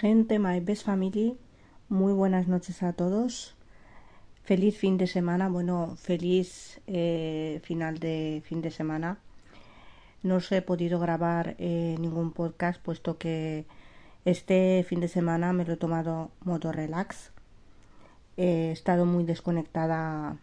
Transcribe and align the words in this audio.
Gente, 0.00 0.38
my 0.38 0.60
best 0.60 0.86
family, 0.86 1.36
muy 1.88 2.14
buenas 2.14 2.48
noches 2.48 2.82
a 2.82 2.94
todos. 2.94 3.54
Feliz 4.42 4.78
fin 4.78 4.96
de 4.96 5.06
semana, 5.06 5.48
bueno, 5.50 5.96
feliz 5.96 6.80
eh, 6.86 7.60
final 7.62 7.98
de 7.98 8.42
fin 8.46 8.62
de 8.62 8.70
semana. 8.70 9.18
No 10.22 10.36
os 10.36 10.50
he 10.52 10.62
podido 10.62 10.98
grabar 10.98 11.56
eh, 11.58 11.96
ningún 11.98 12.32
podcast 12.32 12.80
puesto 12.80 13.18
que 13.18 13.66
este 14.24 14.84
fin 14.88 15.00
de 15.00 15.08
semana 15.08 15.52
me 15.52 15.66
lo 15.66 15.74
he 15.74 15.76
tomado 15.76 16.30
modo 16.42 16.72
relax. 16.72 17.32
He 18.38 18.70
estado 18.70 19.04
muy 19.04 19.24
desconectada 19.24 20.38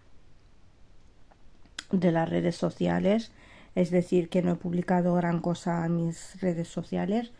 de 1.91 2.11
las 2.11 2.29
redes 2.29 2.55
sociales, 2.55 3.31
es 3.73 3.89
decir, 3.89 4.29
que 4.29 4.43
no 4.43 4.51
he 4.51 4.55
publicado 4.55 5.15
gran 5.15 5.39
cosa 5.41 5.83
en 5.85 5.95
mis 5.95 6.39
redes 6.39 6.67
sociales 6.67 7.31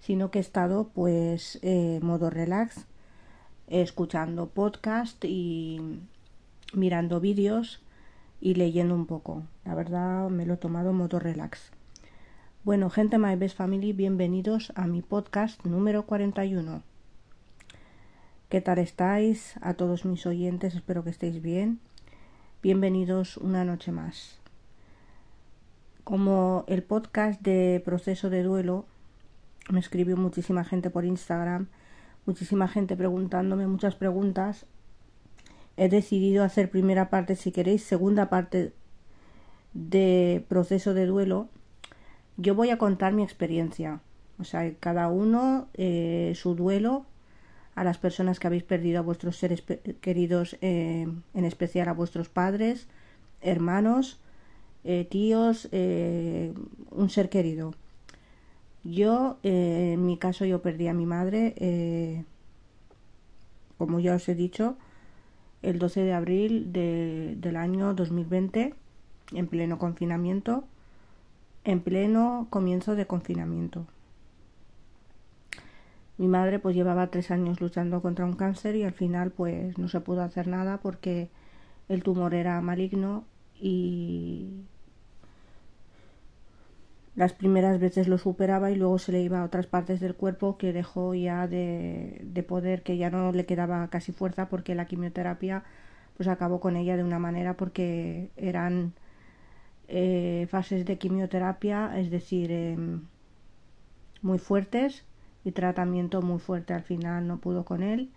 sino 0.00 0.30
que 0.30 0.38
he 0.38 0.40
estado 0.40 0.88
pues 0.94 1.58
eh, 1.62 2.00
modo 2.02 2.30
relax, 2.30 2.86
escuchando 3.66 4.48
podcast 4.48 5.24
y 5.24 6.00
mirando 6.72 7.20
vídeos 7.20 7.80
y 8.40 8.54
leyendo 8.54 8.94
un 8.94 9.06
poco. 9.06 9.42
La 9.64 9.74
verdad 9.74 10.28
me 10.28 10.46
lo 10.46 10.54
he 10.54 10.58
tomado 10.58 10.92
modo 10.92 11.18
relax. 11.18 11.72
Bueno, 12.64 12.90
gente 12.90 13.18
My 13.18 13.36
Best 13.36 13.56
Family, 13.56 13.92
bienvenidos 13.92 14.72
a 14.74 14.86
mi 14.86 15.00
podcast 15.00 15.64
número 15.64 16.04
41. 16.04 16.82
¿Qué 18.48 18.60
tal 18.60 18.78
estáis? 18.78 19.54
A 19.60 19.74
todos 19.74 20.04
mis 20.04 20.26
oyentes, 20.26 20.74
espero 20.74 21.04
que 21.04 21.10
estéis 21.10 21.42
bien. 21.42 21.80
Bienvenidos 22.62 23.36
una 23.36 23.64
noche 23.64 23.92
más. 23.92 24.38
Como 26.04 26.64
el 26.66 26.82
podcast 26.82 27.40
de 27.40 27.80
proceso 27.84 28.30
de 28.30 28.42
duelo 28.42 28.84
me 29.68 29.80
escribió 29.80 30.16
muchísima 30.16 30.64
gente 30.64 30.90
por 30.90 31.04
Instagram, 31.04 31.66
muchísima 32.24 32.68
gente 32.68 32.96
preguntándome 32.96 33.66
muchas 33.66 33.94
preguntas. 33.94 34.66
He 35.76 35.88
decidido 35.88 36.44
hacer 36.44 36.70
primera 36.70 37.10
parte, 37.10 37.36
si 37.36 37.52
queréis, 37.52 37.82
segunda 37.82 38.28
parte 38.30 38.72
de 39.74 40.44
proceso 40.48 40.94
de 40.94 41.06
duelo. 41.06 41.48
Yo 42.36 42.54
voy 42.54 42.70
a 42.70 42.78
contar 42.78 43.12
mi 43.12 43.22
experiencia, 43.22 44.00
o 44.38 44.44
sea, 44.44 44.72
cada 44.80 45.08
uno 45.08 45.68
eh, 45.74 46.32
su 46.36 46.54
duelo 46.54 47.06
a 47.74 47.84
las 47.84 47.98
personas 47.98 48.38
que 48.38 48.46
habéis 48.46 48.62
perdido 48.62 48.98
a 48.98 49.02
vuestros 49.02 49.36
seres 49.36 49.62
queridos, 50.00 50.56
eh, 50.60 51.06
en 51.34 51.44
especial 51.44 51.88
a 51.88 51.92
vuestros 51.92 52.28
padres, 52.28 52.88
hermanos, 53.42 54.18
eh, 54.84 55.06
tíos, 55.10 55.68
un 55.72 57.10
ser 57.10 57.28
querido. 57.28 57.74
Yo, 58.88 59.38
eh, 59.42 59.94
en 59.94 60.06
mi 60.06 60.16
caso, 60.16 60.44
yo 60.44 60.62
perdí 60.62 60.86
a 60.86 60.94
mi 60.94 61.06
madre, 61.06 61.54
eh, 61.56 62.24
como 63.78 63.98
ya 63.98 64.14
os 64.14 64.28
he 64.28 64.34
dicho, 64.36 64.76
el 65.62 65.80
12 65.80 66.02
de 66.02 66.12
abril 66.12 66.72
del 66.72 67.56
año 67.56 67.94
2020, 67.94 68.74
en 69.32 69.46
pleno 69.48 69.78
confinamiento, 69.78 70.64
en 71.64 71.80
pleno 71.80 72.46
comienzo 72.48 72.94
de 72.94 73.06
confinamiento. 73.06 73.86
Mi 76.18 76.28
madre 76.28 76.60
pues 76.60 76.76
llevaba 76.76 77.08
tres 77.08 77.32
años 77.32 77.60
luchando 77.60 78.00
contra 78.00 78.24
un 78.24 78.34
cáncer 78.34 78.76
y 78.76 78.84
al 78.84 78.92
final 78.92 79.32
pues 79.32 79.76
no 79.78 79.88
se 79.88 80.00
pudo 80.00 80.22
hacer 80.22 80.46
nada 80.46 80.78
porque 80.78 81.28
el 81.88 82.04
tumor 82.04 82.34
era 82.34 82.60
maligno 82.60 83.24
y 83.60 84.62
las 87.16 87.32
primeras 87.32 87.80
veces 87.80 88.08
lo 88.08 88.18
superaba 88.18 88.70
y 88.70 88.76
luego 88.76 88.98
se 88.98 89.12
le 89.12 89.22
iba 89.22 89.40
a 89.40 89.44
otras 89.44 89.66
partes 89.66 90.00
del 90.00 90.14
cuerpo 90.14 90.58
que 90.58 90.72
dejó 90.72 91.14
ya 91.14 91.48
de, 91.48 92.20
de, 92.24 92.42
poder, 92.42 92.82
que 92.82 92.98
ya 92.98 93.10
no 93.10 93.32
le 93.32 93.46
quedaba 93.46 93.88
casi 93.88 94.12
fuerza 94.12 94.48
porque 94.48 94.74
la 94.74 94.86
quimioterapia 94.86 95.64
pues 96.16 96.28
acabó 96.28 96.60
con 96.60 96.76
ella 96.76 96.96
de 96.96 97.04
una 97.04 97.18
manera 97.18 97.56
porque 97.56 98.30
eran 98.36 98.94
eh, 99.88 100.46
fases 100.50 100.84
de 100.84 100.98
quimioterapia, 100.98 101.98
es 101.98 102.10
decir, 102.10 102.50
eh, 102.52 102.76
muy 104.22 104.38
fuertes 104.38 105.04
y 105.44 105.52
tratamiento 105.52 106.22
muy 106.22 106.38
fuerte. 106.38 106.74
Al 106.74 106.82
final 106.82 107.26
no 107.26 107.38
pudo 107.38 107.64
con 107.64 107.82
él, 107.82 108.10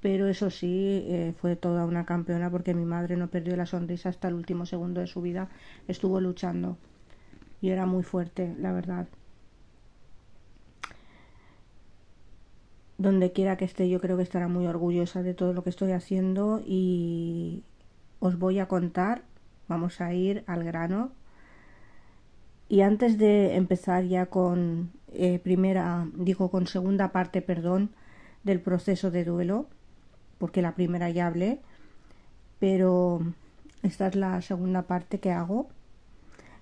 pero 0.00 0.28
eso 0.28 0.50
sí, 0.50 1.04
eh, 1.08 1.34
fue 1.40 1.56
toda 1.56 1.84
una 1.86 2.06
campeona 2.06 2.50
porque 2.50 2.74
mi 2.74 2.84
madre 2.84 3.16
no 3.16 3.28
perdió 3.28 3.56
la 3.56 3.66
sonrisa 3.66 4.08
hasta 4.10 4.28
el 4.28 4.34
último 4.34 4.66
segundo 4.66 5.00
de 5.00 5.06
su 5.06 5.22
vida, 5.22 5.48
estuvo 5.88 6.20
luchando 6.20 6.78
y 7.64 7.70
era 7.70 7.86
muy 7.86 8.02
fuerte, 8.02 8.54
la 8.58 8.72
verdad. 8.72 9.06
Donde 12.98 13.32
quiera 13.32 13.56
que 13.56 13.64
esté, 13.64 13.88
yo 13.88 14.02
creo 14.02 14.18
que 14.18 14.22
estará 14.22 14.48
muy 14.48 14.66
orgullosa 14.66 15.22
de 15.22 15.32
todo 15.32 15.54
lo 15.54 15.64
que 15.64 15.70
estoy 15.70 15.92
haciendo 15.92 16.62
y 16.62 17.62
os 18.20 18.38
voy 18.38 18.58
a 18.58 18.68
contar, 18.68 19.22
vamos 19.66 20.02
a 20.02 20.12
ir 20.12 20.44
al 20.46 20.62
grano. 20.62 21.12
Y 22.68 22.82
antes 22.82 23.16
de 23.16 23.56
empezar 23.56 24.04
ya 24.04 24.26
con 24.26 24.92
eh, 25.14 25.38
primera, 25.38 26.06
digo 26.16 26.50
con 26.50 26.66
segunda 26.66 27.12
parte, 27.12 27.40
perdón, 27.40 27.92
del 28.42 28.60
proceso 28.60 29.10
de 29.10 29.24
duelo, 29.24 29.68
porque 30.36 30.60
la 30.60 30.74
primera 30.74 31.08
ya 31.08 31.28
hablé, 31.28 31.62
pero 32.58 33.22
esta 33.82 34.08
es 34.08 34.16
la 34.16 34.42
segunda 34.42 34.82
parte 34.82 35.18
que 35.18 35.30
hago 35.32 35.70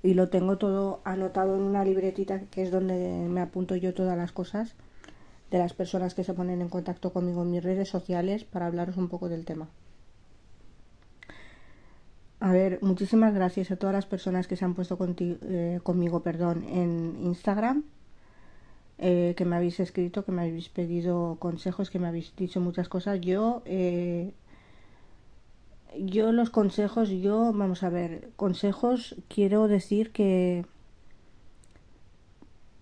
y 0.02 0.14
lo 0.14 0.28
tengo 0.28 0.58
todo 0.58 1.00
anotado 1.04 1.56
en 1.56 1.62
una 1.62 1.84
libretita 1.84 2.40
que 2.50 2.62
es 2.62 2.70
donde 2.70 3.26
me 3.28 3.40
apunto 3.40 3.76
yo 3.76 3.94
todas 3.94 4.16
las 4.16 4.32
cosas 4.32 4.74
de 5.50 5.58
las 5.58 5.74
personas 5.74 6.14
que 6.14 6.24
se 6.24 6.34
ponen 6.34 6.60
en 6.60 6.68
contacto 6.68 7.12
conmigo 7.12 7.42
en 7.42 7.50
mis 7.50 7.62
redes 7.62 7.88
sociales 7.88 8.44
para 8.44 8.66
hablaros 8.66 8.96
un 8.96 9.08
poco 9.08 9.28
del 9.28 9.44
tema. 9.44 9.68
A 12.40 12.50
ver, 12.50 12.80
muchísimas 12.82 13.32
gracias 13.34 13.70
a 13.70 13.76
todas 13.76 13.94
las 13.94 14.06
personas 14.06 14.48
que 14.48 14.56
se 14.56 14.64
han 14.64 14.74
puesto 14.74 14.98
eh, 15.18 15.78
conmigo 15.84 16.24
perdón, 16.24 16.64
en 16.64 17.16
Instagram, 17.22 17.84
eh, 18.98 19.34
que 19.36 19.44
me 19.44 19.54
habéis 19.54 19.78
escrito, 19.78 20.24
que 20.24 20.32
me 20.32 20.42
habéis 20.42 20.68
pedido 20.68 21.36
consejos, 21.38 21.88
que 21.90 22.00
me 22.00 22.08
habéis 22.08 22.34
dicho 22.34 22.60
muchas 22.60 22.88
cosas. 22.88 23.20
Yo 23.20 23.62
eh, 23.64 24.32
yo 25.98 26.32
los 26.32 26.50
consejos, 26.50 27.10
yo, 27.10 27.52
vamos 27.52 27.82
a 27.82 27.90
ver, 27.90 28.30
consejos, 28.36 29.16
quiero 29.28 29.68
decir 29.68 30.12
que 30.12 30.64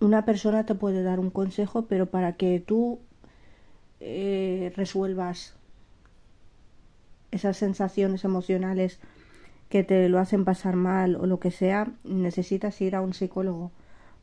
una 0.01 0.25
persona 0.25 0.65
te 0.65 0.75
puede 0.75 1.03
dar 1.03 1.21
un 1.21 1.31
consejo, 1.31 1.87
pero 1.87 2.07
para 2.07 2.35
que 2.37 2.61
tú 2.61 3.01
eh, 4.01 4.73
resuelvas 4.77 5.55
esas 7.31 7.57
sensaciones 7.57 8.25
emocionales 8.25 8.99
que 9.69 9.85
te 9.85 10.09
lo 10.09 10.19
hacen 10.19 10.45
pasar 10.45 10.77
mal 10.77 11.17
o 11.17 11.27
lo 11.27 11.39
que 11.39 11.51
sea, 11.51 11.93
necesitas 12.03 12.81
ir 12.81 12.97
a 12.97 13.03
un 13.03 13.15
psicólogo, 13.15 13.71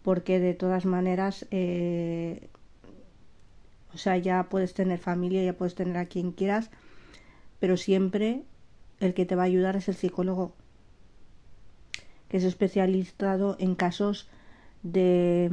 porque 0.01 0.39
de 0.39 0.53
todas 0.53 0.85
maneras, 0.85 1.45
eh, 1.51 2.49
o 3.93 3.97
sea, 3.97 4.17
ya 4.17 4.49
puedes 4.49 4.73
tener 4.73 4.99
familia, 4.99 5.43
ya 5.43 5.53
puedes 5.53 5.75
tener 5.75 5.97
a 5.97 6.05
quien 6.05 6.31
quieras, 6.31 6.69
pero 7.59 7.77
siempre 7.77 8.43
el 8.99 9.13
que 9.13 9.25
te 9.25 9.35
va 9.35 9.43
a 9.43 9.45
ayudar 9.45 9.75
es 9.75 9.87
el 9.87 9.95
psicólogo, 9.95 10.53
que 12.29 12.37
es 12.37 12.43
especializado 12.43 13.55
en 13.59 13.75
casos 13.75 14.27
de, 14.83 15.51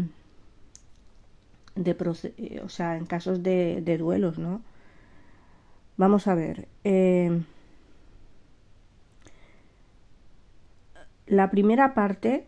de 1.74 2.60
o 2.62 2.68
sea, 2.68 2.96
en 2.96 3.06
casos 3.06 3.42
de, 3.42 3.80
de 3.82 3.98
duelos, 3.98 4.38
¿no? 4.38 4.62
Vamos 5.96 6.26
a 6.26 6.34
ver. 6.34 6.68
Eh, 6.82 7.42
la 11.26 11.50
primera 11.50 11.94
parte 11.94 12.46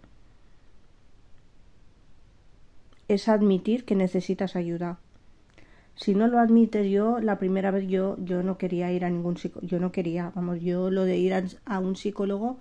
es 3.08 3.28
admitir 3.28 3.84
que 3.84 3.94
necesitas 3.94 4.56
ayuda 4.56 4.98
si 5.96 6.14
no 6.14 6.28
lo 6.28 6.38
admites 6.38 6.88
yo, 6.90 7.20
la 7.20 7.38
primera 7.38 7.70
vez 7.70 7.88
yo, 7.88 8.16
yo 8.18 8.42
no 8.42 8.58
quería 8.58 8.92
ir 8.92 9.04
a 9.04 9.10
ningún 9.10 9.38
psicólogo, 9.38 9.66
yo 9.66 9.80
no 9.80 9.92
quería, 9.92 10.30
vamos, 10.34 10.60
yo 10.60 10.90
lo 10.90 11.04
de 11.04 11.16
ir 11.16 11.32
a, 11.64 11.78
un 11.78 11.96
psicólogo 11.96 12.58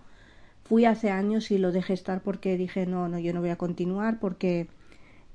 fui 0.64 0.86
hace 0.86 1.12
años 1.12 1.52
y 1.52 1.58
lo 1.58 1.74
dejé 1.74 1.94
estar 1.94 2.22
porque 2.22 2.58
dije, 2.58 2.86
no, 2.86 3.10
no, 3.10 3.20
yo 3.20 3.34
no 3.34 3.42
voy 3.42 3.50
a 3.50 3.58
continuar 3.58 4.20
porque 4.20 4.68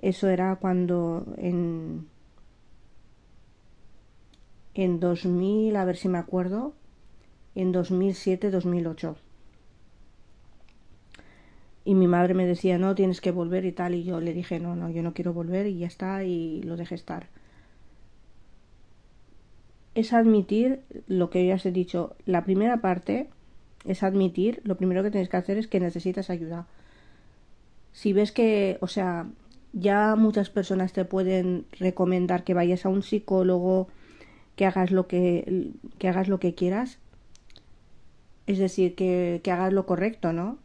eso 0.01 0.29
era 0.29 0.57
cuando 0.57 1.27
en, 1.37 2.07
en 4.75 4.99
2000, 4.99 5.77
a 5.77 5.85
ver 5.85 5.97
si 5.97 6.09
me 6.09 6.19
acuerdo, 6.19 6.73
en 7.55 7.71
2007, 7.71 8.51
2008. 8.51 9.17
Y 11.85 11.95
mi 11.95 12.07
madre 12.07 12.33
me 12.35 12.47
decía, 12.47 12.79
no, 12.79 12.95
tienes 12.95 13.21
que 13.21 13.31
volver 13.31 13.67
y 13.67 13.73
tal, 13.73 13.95
y 13.95 14.05
yo 14.05 14.21
le 14.21 14.33
dije, 14.33 14.59
no, 14.59 14.75
no, 14.75 14.91
yo 14.91 15.03
no 15.03 15.13
quiero 15.13 15.35
volver 15.35 15.67
y 15.67 15.79
ya 15.79 15.87
está, 15.87 16.25
y 16.25 16.63
lo 16.63 16.77
dejé 16.77 16.95
estar 16.95 17.29
es 19.95 20.13
admitir 20.13 20.81
lo 21.09 21.31
que 21.31 21.47
ya 21.47 21.57
os 21.57 21.67
he 21.67 21.73
dicho. 21.73 22.17
La 22.27 22.45
primera 22.45 22.81
parte 22.81 23.29
es 23.85 24.03
admitir, 24.03 24.61
lo 24.65 24.77
primero 24.77 25.03
que 25.03 25.11
tienes 25.11 25.29
que 25.29 25.37
hacer 25.37 25.59
es 25.59 25.69
que 25.69 25.81
necesitas 25.81 26.31
ayuda. 26.31 26.67
Si 27.93 28.13
ves 28.13 28.33
que, 28.33 28.79
o 28.81 28.87
sea, 28.87 29.27
ya 29.73 30.15
muchas 30.17 30.51
personas 30.51 30.93
te 30.93 31.05
pueden 31.05 31.67
recomendar 31.79 32.45
que 32.45 32.55
vayas 32.55 32.87
a 32.87 32.89
un 32.89 33.03
psicólogo, 33.03 33.89
que 34.57 34.67
hagas 34.67 34.91
lo 34.91 35.07
que, 35.07 35.73
que 35.99 36.09
hagas 36.09 36.29
lo 36.29 36.39
que 36.39 36.55
quieras. 36.55 36.99
Es 38.47 38.59
decir, 38.59 38.95
que, 38.95 39.41
que 39.43 39.51
hagas 39.51 39.73
lo 39.73 39.87
correcto, 39.87 40.33
¿no? 40.33 40.59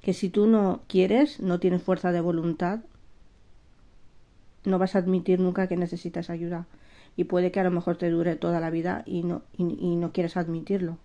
Que 0.00 0.12
si 0.12 0.28
tú 0.28 0.46
no 0.46 0.82
quieres, 0.88 1.40
no 1.40 1.60
tienes 1.60 1.82
fuerza 1.82 2.12
de 2.12 2.20
voluntad, 2.20 2.80
no 4.64 4.78
vas 4.78 4.94
a 4.94 4.98
admitir 4.98 5.40
nunca 5.40 5.66
que 5.66 5.76
necesitas 5.76 6.30
ayuda. 6.30 6.66
Y 7.16 7.24
puede 7.24 7.50
que 7.50 7.60
a 7.60 7.64
lo 7.64 7.70
mejor 7.70 7.96
te 7.96 8.10
dure 8.10 8.36
toda 8.36 8.60
la 8.60 8.70
vida 8.70 9.02
y 9.06 9.22
no, 9.22 9.42
y, 9.56 9.64
no 9.96 10.12
quieres 10.12 10.36
admitirlo. 10.36 10.98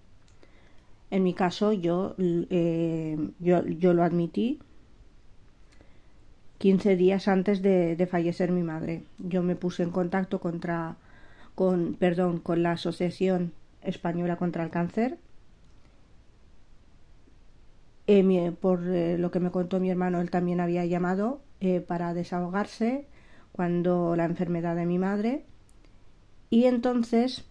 En 1.10 1.24
mi 1.24 1.34
caso, 1.34 1.74
yo, 1.74 2.16
eh, 2.18 3.18
yo, 3.40 3.66
yo 3.66 3.94
lo 3.94 4.04
admití 4.04 4.60
15 6.60 6.96
días 6.96 7.28
antes 7.28 7.62
de, 7.62 8.08
fallecer 8.10 8.52
mi 8.52 8.64
madre. 8.64 9.04
Yo 9.20 9.44
me 9.44 9.56
puse 9.56 9.84
en 9.84 9.92
contacto 9.92 10.40
contra, 10.40 10.96
con, 11.56 11.96
perdón, 11.96 12.40
con 12.40 12.64
la 12.64 12.74
Asociación 12.74 13.54
Española 13.82 14.38
contra 14.38 14.64
el 14.64 14.70
Cáncer. 14.70 15.18
Eh, 18.08 18.54
por 18.62 18.88
eh, 18.88 19.18
lo 19.18 19.32
que 19.32 19.42
me 19.42 19.52
contó 19.52 19.80
mi 19.82 19.90
hermano, 19.90 20.22
él 20.22 20.32
también 20.32 20.62
había 20.62 20.86
llamado 20.86 21.42
para 21.88 22.14
desahogarse 22.14 23.08
cuando 23.58 24.16
la 24.16 24.26
enfermedad 24.26 24.76
de 24.78 24.86
mi 24.86 25.00
madre. 25.00 25.44
Y 26.50 26.66
entonces 26.66 27.44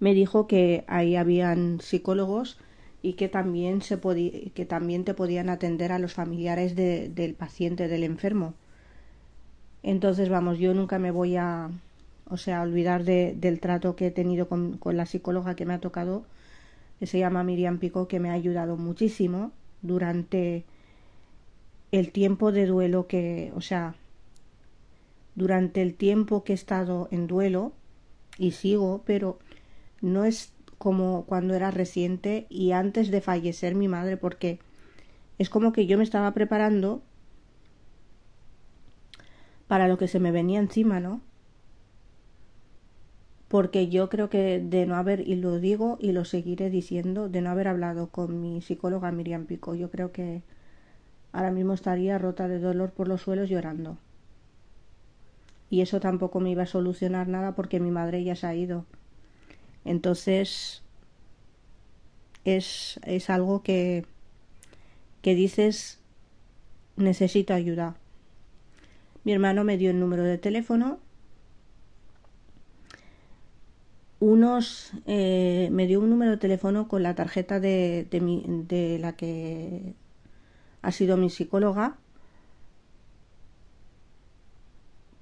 me 0.00 0.14
dijo 0.14 0.48
que 0.48 0.84
ahí 0.88 1.14
habían 1.14 1.80
psicólogos 1.80 2.58
y 3.02 3.12
que 3.12 3.28
también 3.28 3.82
se 3.82 4.00
que 4.54 4.64
también 4.66 5.04
te 5.04 5.14
podían 5.14 5.50
atender 5.50 5.92
a 5.92 5.98
los 5.98 6.14
familiares 6.14 6.74
del 6.74 7.34
paciente 7.34 7.88
del 7.88 8.04
enfermo 8.04 8.54
entonces 9.82 10.28
vamos 10.28 10.58
yo 10.58 10.74
nunca 10.74 10.98
me 10.98 11.10
voy 11.10 11.36
a 11.36 11.70
o 12.28 12.36
sea 12.36 12.60
olvidar 12.62 13.04
de, 13.04 13.34
del 13.38 13.60
trato 13.60 13.96
que 13.96 14.08
he 14.08 14.10
tenido 14.10 14.48
con, 14.48 14.76
con, 14.76 14.96
la 14.96 15.06
psicóloga 15.06 15.54
que 15.54 15.64
me 15.64 15.74
ha 15.74 15.80
tocado 15.80 16.24
que 16.98 17.06
se 17.06 17.18
llama 17.18 17.42
Miriam 17.42 17.78
Pico 17.78 18.06
que 18.06 18.20
me 18.20 18.28
ha 18.30 18.34
ayudado 18.34 18.76
muchísimo 18.76 19.52
durante 19.80 20.64
el 21.92 22.12
tiempo 22.12 22.52
de 22.52 22.66
duelo 22.66 23.06
que 23.06 23.52
o 23.54 23.60
sea 23.60 23.94
durante 25.34 25.82
el 25.82 25.94
tiempo 25.94 26.44
que 26.44 26.52
he 26.52 26.54
estado 26.54 27.08
en 27.10 27.26
duelo 27.26 27.72
y 28.38 28.52
sigo 28.52 29.02
pero 29.04 29.38
no 30.00 30.24
es 30.24 30.52
como 30.78 31.24
cuando 31.26 31.54
era 31.54 31.70
reciente 31.70 32.46
y 32.48 32.72
antes 32.72 33.10
de 33.10 33.20
fallecer 33.20 33.74
mi 33.74 33.88
madre 33.88 34.16
porque 34.16 34.60
es 35.38 35.50
como 35.50 35.72
que 35.72 35.86
yo 35.86 35.96
me 35.98 36.04
estaba 36.04 36.32
preparando 36.32 37.02
para 39.70 39.86
lo 39.86 39.98
que 39.98 40.08
se 40.08 40.18
me 40.18 40.32
venía 40.32 40.58
encima, 40.58 40.98
¿no? 40.98 41.20
Porque 43.46 43.88
yo 43.88 44.08
creo 44.08 44.28
que 44.28 44.58
de 44.58 44.84
no 44.84 44.96
haber, 44.96 45.20
y 45.28 45.36
lo 45.36 45.60
digo 45.60 45.96
y 46.00 46.10
lo 46.10 46.24
seguiré 46.24 46.70
diciendo, 46.70 47.28
de 47.28 47.40
no 47.40 47.50
haber 47.50 47.68
hablado 47.68 48.08
con 48.08 48.40
mi 48.40 48.60
psicóloga 48.62 49.12
Miriam 49.12 49.46
Pico, 49.46 49.76
yo 49.76 49.88
creo 49.88 50.10
que 50.10 50.42
ahora 51.32 51.50
mismo 51.50 51.74
estaría 51.74 52.18
rota 52.18 52.48
de 52.48 52.58
dolor 52.58 52.90
por 52.90 53.08
los 53.08 53.22
suelos 53.22 53.48
llorando. 53.48 53.98
Y 55.68 55.82
eso 55.82 56.00
tampoco 56.00 56.40
me 56.40 56.50
iba 56.50 56.64
a 56.64 56.66
solucionar 56.66 57.28
nada 57.28 57.54
porque 57.54 57.80
mi 57.80 57.90
madre 57.90 58.24
ya 58.24 58.34
se 58.34 58.46
ha 58.46 58.54
ido. 58.54 58.86
Entonces, 59.84 60.82
es, 62.44 63.00
es 63.04 63.30
algo 63.30 63.62
que, 63.62 64.04
que 65.22 65.34
dices, 65.34 66.00
necesito 66.96 67.54
ayuda. 67.54 67.96
Mi 69.24 69.32
hermano 69.32 69.64
me 69.64 69.76
dio 69.76 69.90
el 69.90 70.00
número 70.00 70.24
de 70.24 70.38
teléfono. 70.38 70.98
Unos 74.18 74.92
eh, 75.06 75.68
me 75.72 75.86
dio 75.86 76.00
un 76.00 76.10
número 76.10 76.32
de 76.32 76.36
teléfono 76.36 76.88
con 76.88 77.02
la 77.02 77.14
tarjeta 77.14 77.58
de, 77.58 78.06
de, 78.10 78.98
la 78.98 79.14
que 79.14 79.94
ha 80.82 80.92
sido 80.92 81.16
mi 81.16 81.30
psicóloga 81.30 81.98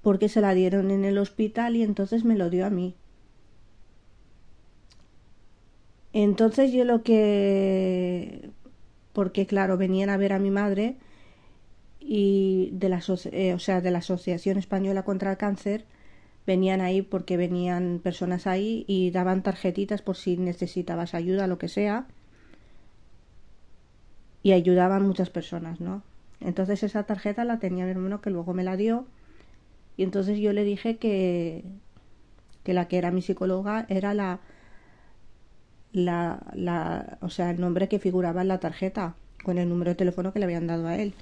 porque 0.01 0.27
se 0.27 0.41
la 0.41 0.53
dieron 0.53 0.91
en 0.91 1.05
el 1.05 1.17
hospital 1.17 1.75
y 1.77 1.83
entonces 1.83 2.25
me 2.25 2.35
lo 2.35 2.49
dio 2.49 2.65
a 2.65 2.69
mí. 2.69 2.95
Entonces 6.13 6.71
yo 6.71 6.85
lo 6.85 7.03
que... 7.03 8.49
porque 9.13 9.45
claro, 9.47 9.77
venían 9.77 10.09
a 10.09 10.17
ver 10.17 10.33
a 10.33 10.39
mi 10.39 10.51
madre 10.51 10.97
y 11.99 12.69
de 12.73 12.89
la, 12.89 13.01
eh, 13.31 13.53
o 13.53 13.59
sea, 13.59 13.81
de 13.81 13.91
la 13.91 13.99
Asociación 13.99 14.57
Española 14.57 15.03
contra 15.03 15.31
el 15.31 15.37
Cáncer 15.37 15.85
venían 16.47 16.81
ahí 16.81 17.01
porque 17.03 17.37
venían 17.37 17.99
personas 18.03 18.47
ahí 18.47 18.85
y 18.87 19.11
daban 19.11 19.43
tarjetitas 19.43 20.01
por 20.01 20.17
si 20.17 20.37
necesitabas 20.37 21.13
ayuda, 21.15 21.47
lo 21.47 21.57
que 21.59 21.67
sea. 21.69 22.07
Y 24.43 24.53
ayudaban 24.53 25.05
muchas 25.05 25.29
personas, 25.29 25.79
¿no? 25.81 26.01
Entonces 26.41 26.83
esa 26.83 27.03
tarjeta 27.03 27.43
la 27.43 27.59
tenía 27.59 27.85
mi 27.85 27.91
hermano 27.91 28.21
que 28.21 28.29
luego 28.29 28.53
me 28.53 28.63
la 28.63 28.77
dio. 28.77 29.05
Y 29.97 30.03
entonces 30.03 30.39
yo 30.39 30.53
le 30.53 30.63
dije 30.63 30.97
que, 30.97 31.63
que 32.63 32.73
la 32.73 32.87
que 32.87 32.97
era 32.97 33.11
mi 33.11 33.21
psicóloga 33.21 33.85
era 33.89 34.13
la, 34.13 34.39
la, 35.91 36.39
la, 36.53 37.17
o 37.21 37.29
sea, 37.29 37.51
el 37.51 37.59
nombre 37.59 37.87
que 37.89 37.99
figuraba 37.99 38.41
en 38.41 38.47
la 38.47 38.59
tarjeta 38.59 39.15
con 39.43 39.57
el 39.57 39.69
número 39.69 39.91
de 39.91 39.95
teléfono 39.95 40.33
que 40.33 40.39
le 40.39 40.45
habían 40.45 40.67
dado 40.67 40.87
a 40.87 40.95
él. 40.97 41.13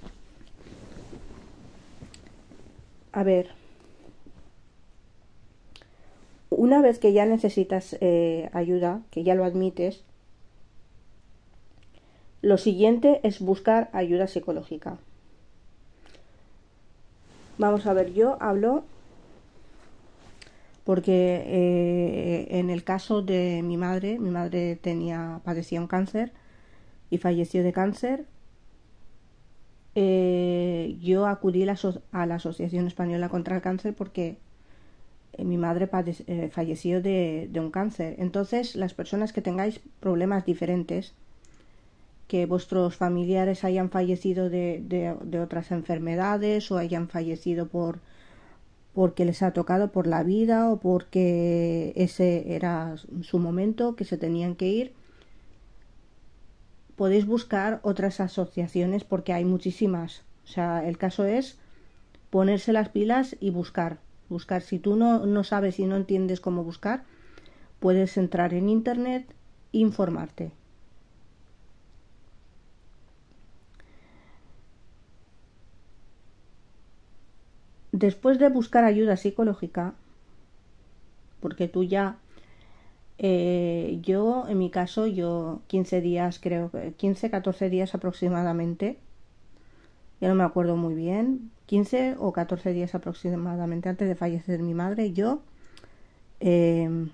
A 3.11 3.23
ver, 3.23 3.49
una 6.49 6.81
vez 6.81 6.99
que 6.99 7.13
ya 7.13 7.25
necesitas 7.25 7.97
eh, 8.01 8.49
ayuda, 8.53 9.01
que 9.11 9.23
ya 9.23 9.35
lo 9.35 9.43
admites, 9.43 10.03
lo 12.47 12.57
siguiente 12.57 13.19
es 13.23 13.41
buscar 13.41 13.89
ayuda 13.91 14.25
psicológica. 14.25 14.99
Vamos 17.57 17.85
a 17.85 17.91
ver, 17.91 18.13
yo 18.13 18.37
hablo 18.39 18.85
porque 20.85 21.43
eh, 21.45 22.47
en 22.51 22.69
el 22.69 22.85
caso 22.85 23.21
de 23.21 23.61
mi 23.65 23.75
madre, 23.75 24.17
mi 24.17 24.29
madre 24.29 24.77
tenía, 24.77 25.41
padecía 25.43 25.81
un 25.81 25.87
cáncer 25.87 26.31
y 27.09 27.17
falleció 27.17 27.63
de 27.63 27.73
cáncer. 27.73 28.25
Eh, 29.95 30.95
yo 31.01 31.27
acudí 31.27 31.63
a 31.63 32.25
la, 32.25 32.35
Asociación 32.35 32.87
Española 32.87 33.27
contra 33.27 33.57
el 33.57 33.61
Cáncer 33.61 33.93
porque 33.93 34.37
eh, 35.33 35.43
mi 35.43 35.57
madre 35.57 35.89
falleció 36.49 37.01
de, 37.01 37.51
un 37.55 37.71
cáncer. 37.71 38.15
Entonces, 38.19 38.77
las 38.77 38.93
personas 38.93 39.33
que 39.33 39.41
tengáis 39.41 39.81
problemas 39.99 40.45
diferentes, 40.45 41.13
que 42.27 42.45
vuestros 42.45 42.95
familiares 42.95 43.63
hayan 43.63 43.89
fallecido 43.89 44.49
de 44.49 45.41
otras 45.41 45.71
enfermedades 45.71 46.71
o 46.71 46.77
hayan 46.77 47.07
fallecido 47.07 47.67
por 47.67 47.99
porque 48.97 49.25
les 49.25 49.43
ha 49.43 49.53
tocado 49.53 49.91
por 49.91 50.07
la 50.07 50.23
vida 50.23 50.71
o 50.71 50.79
porque 50.79 51.93
ese 51.95 52.55
era 52.55 52.95
su 53.21 53.37
momento, 53.37 53.95
que 53.95 54.05
se 54.05 54.17
tenían 54.17 54.55
que 54.55 54.69
ir. 54.69 54.93
Podéis 56.95 57.27
buscar 57.27 57.79
otras 57.83 58.19
asociaciones 58.19 59.03
porque 59.03 59.33
hay 59.33 59.45
muchísimas. 59.45 60.23
O 60.45 60.47
sea, 60.47 60.83
el 60.83 60.97
caso 60.97 61.25
es 61.25 61.59
ponerse 62.31 62.73
las 62.73 62.89
pilas 62.89 63.37
y 63.39 63.51
buscar. 63.51 63.99
Buscar. 64.29 64.63
Si 64.63 64.79
tú 64.79 64.95
no, 64.95 65.27
no 65.27 65.43
sabes 65.43 65.77
y 65.77 65.85
no 65.85 65.95
entiendes 65.95 66.41
cómo 66.41 66.63
buscar, 66.63 67.03
puedes 67.79 68.17
entrar 68.17 68.51
en 68.55 68.67
internet 68.67 69.31
e 69.73 69.77
informarte. 69.77 70.53
Después 77.97 78.37
de 78.37 78.49
buscar 78.49 78.83
ayuda 78.83 79.17
psicológica, 79.17 79.93
porque 81.39 81.67
tú 81.67 81.83
ya, 81.83 82.17
eh, 83.17 83.99
yo 84.01 84.45
en 84.47 84.59
mi 84.59 84.69
caso, 84.69 85.07
yo 85.07 85.61
15 85.67 86.01
días, 86.01 86.39
creo, 86.39 86.71
15, 86.97 87.29
14 87.31 87.69
días 87.69 87.95
aproximadamente, 87.95 88.99
ya 90.21 90.29
no 90.29 90.35
me 90.35 90.43
acuerdo 90.43 90.75
muy 90.75 90.93
bien, 90.93 91.51
15 91.65 92.15
o 92.19 92.33
14 92.33 92.71
días 92.73 92.93
aproximadamente 92.93 93.89
antes 93.89 94.07
de 94.07 94.15
fallecer 94.15 94.61
mi 94.61 94.73
madre, 94.73 95.13
yo 95.13 95.41
em, 96.39 97.09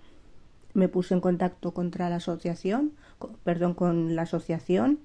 me 0.74 0.90
puse 0.90 1.14
en 1.14 1.22
contacto 1.22 1.74
contra 1.74 2.10
la 2.10 2.18
asociación, 2.18 2.92
perdón, 3.44 3.74
con 3.74 4.16
la 4.16 4.24
asociación 4.24 5.00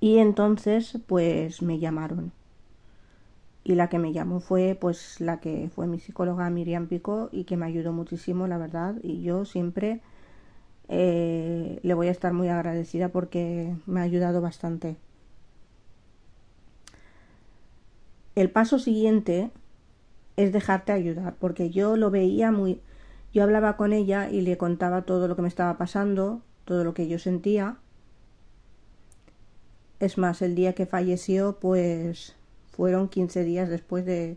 y 0.00 0.18
entonces 0.18 0.98
pues 1.06 1.62
me 1.62 1.78
llamaron 1.78 2.32
y 3.66 3.74
la 3.74 3.88
que 3.88 3.98
me 3.98 4.12
llamó 4.12 4.38
fue 4.38 4.78
pues 4.80 5.20
la 5.20 5.40
que 5.40 5.68
fue 5.74 5.88
mi 5.88 5.98
psicóloga 5.98 6.48
Miriam 6.50 6.86
Pico 6.86 7.30
y 7.32 7.42
que 7.44 7.56
me 7.56 7.66
ayudó 7.66 7.92
muchísimo 7.92 8.46
la 8.46 8.58
verdad 8.58 8.94
y 9.02 9.22
yo 9.22 9.44
siempre 9.44 10.00
eh, 10.88 11.80
le 11.82 11.94
voy 11.94 12.06
a 12.06 12.12
estar 12.12 12.32
muy 12.32 12.48
agradecida 12.48 13.08
porque 13.08 13.74
me 13.86 13.98
ha 13.98 14.04
ayudado 14.04 14.40
bastante. 14.40 14.96
El 18.36 18.50
paso 18.50 18.78
siguiente 18.78 19.50
es 20.36 20.52
dejarte 20.52 20.92
ayudar, 20.92 21.34
porque 21.40 21.70
yo 21.70 21.96
lo 21.96 22.12
veía 22.12 22.52
muy... 22.52 22.80
Yo 23.34 23.42
hablaba 23.42 23.76
con 23.76 23.92
ella 23.92 24.30
y 24.30 24.42
le 24.42 24.56
contaba 24.56 25.02
todo 25.02 25.26
lo 25.26 25.34
que 25.34 25.42
me 25.42 25.48
estaba 25.48 25.76
pasando, 25.76 26.40
todo 26.66 26.84
lo 26.84 26.94
que 26.94 27.08
yo 27.08 27.18
sentía. 27.18 27.78
Es 29.98 30.18
más, 30.18 30.40
el 30.40 30.54
día 30.54 30.74
que 30.74 30.86
falleció, 30.86 31.58
pues 31.58 32.36
fueron 32.76 33.08
15 33.08 33.44
días 33.44 33.68
después 33.68 34.04
de, 34.04 34.36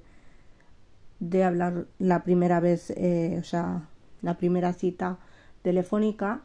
de 1.20 1.44
hablar 1.44 1.88
la 2.00 2.24
primera 2.24 2.60
vez, 2.60 2.92
eh, 2.92 3.38
o 3.40 3.44
sea, 3.44 3.88
la 4.22 4.38
primera 4.38 4.74
cita 4.74 5.20
telefónica. 5.62 6.42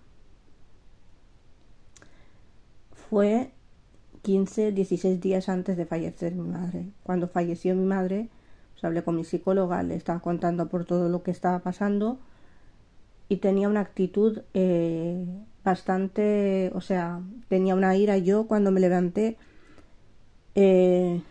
Fue 3.08 3.52
15, 4.22 4.72
16 4.72 5.20
días 5.20 5.48
antes 5.48 5.76
de 5.76 5.86
fallecer 5.86 6.34
mi 6.34 6.48
madre. 6.48 6.86
Cuando 7.02 7.28
falleció 7.28 7.74
mi 7.76 7.84
madre, 7.84 8.28
pues 8.72 8.84
hablé 8.84 9.04
con 9.04 9.16
mi 9.16 9.24
psicóloga, 9.24 9.82
le 9.82 9.94
estaba 9.94 10.20
contando 10.20 10.68
por 10.68 10.84
todo 10.84 11.08
lo 11.08 11.22
que 11.22 11.30
estaba 11.30 11.60
pasando 11.60 12.18
y 13.28 13.36
tenía 13.36 13.68
una 13.68 13.80
actitud 13.80 14.42
eh, 14.54 15.24
bastante, 15.62 16.70
o 16.74 16.80
sea, 16.80 17.20
tenía 17.48 17.74
una 17.74 17.96
ira 17.96 18.18
yo 18.18 18.46
cuando 18.46 18.70
me 18.70 18.80
levanté. 18.80 19.36
Eh, 20.56 21.22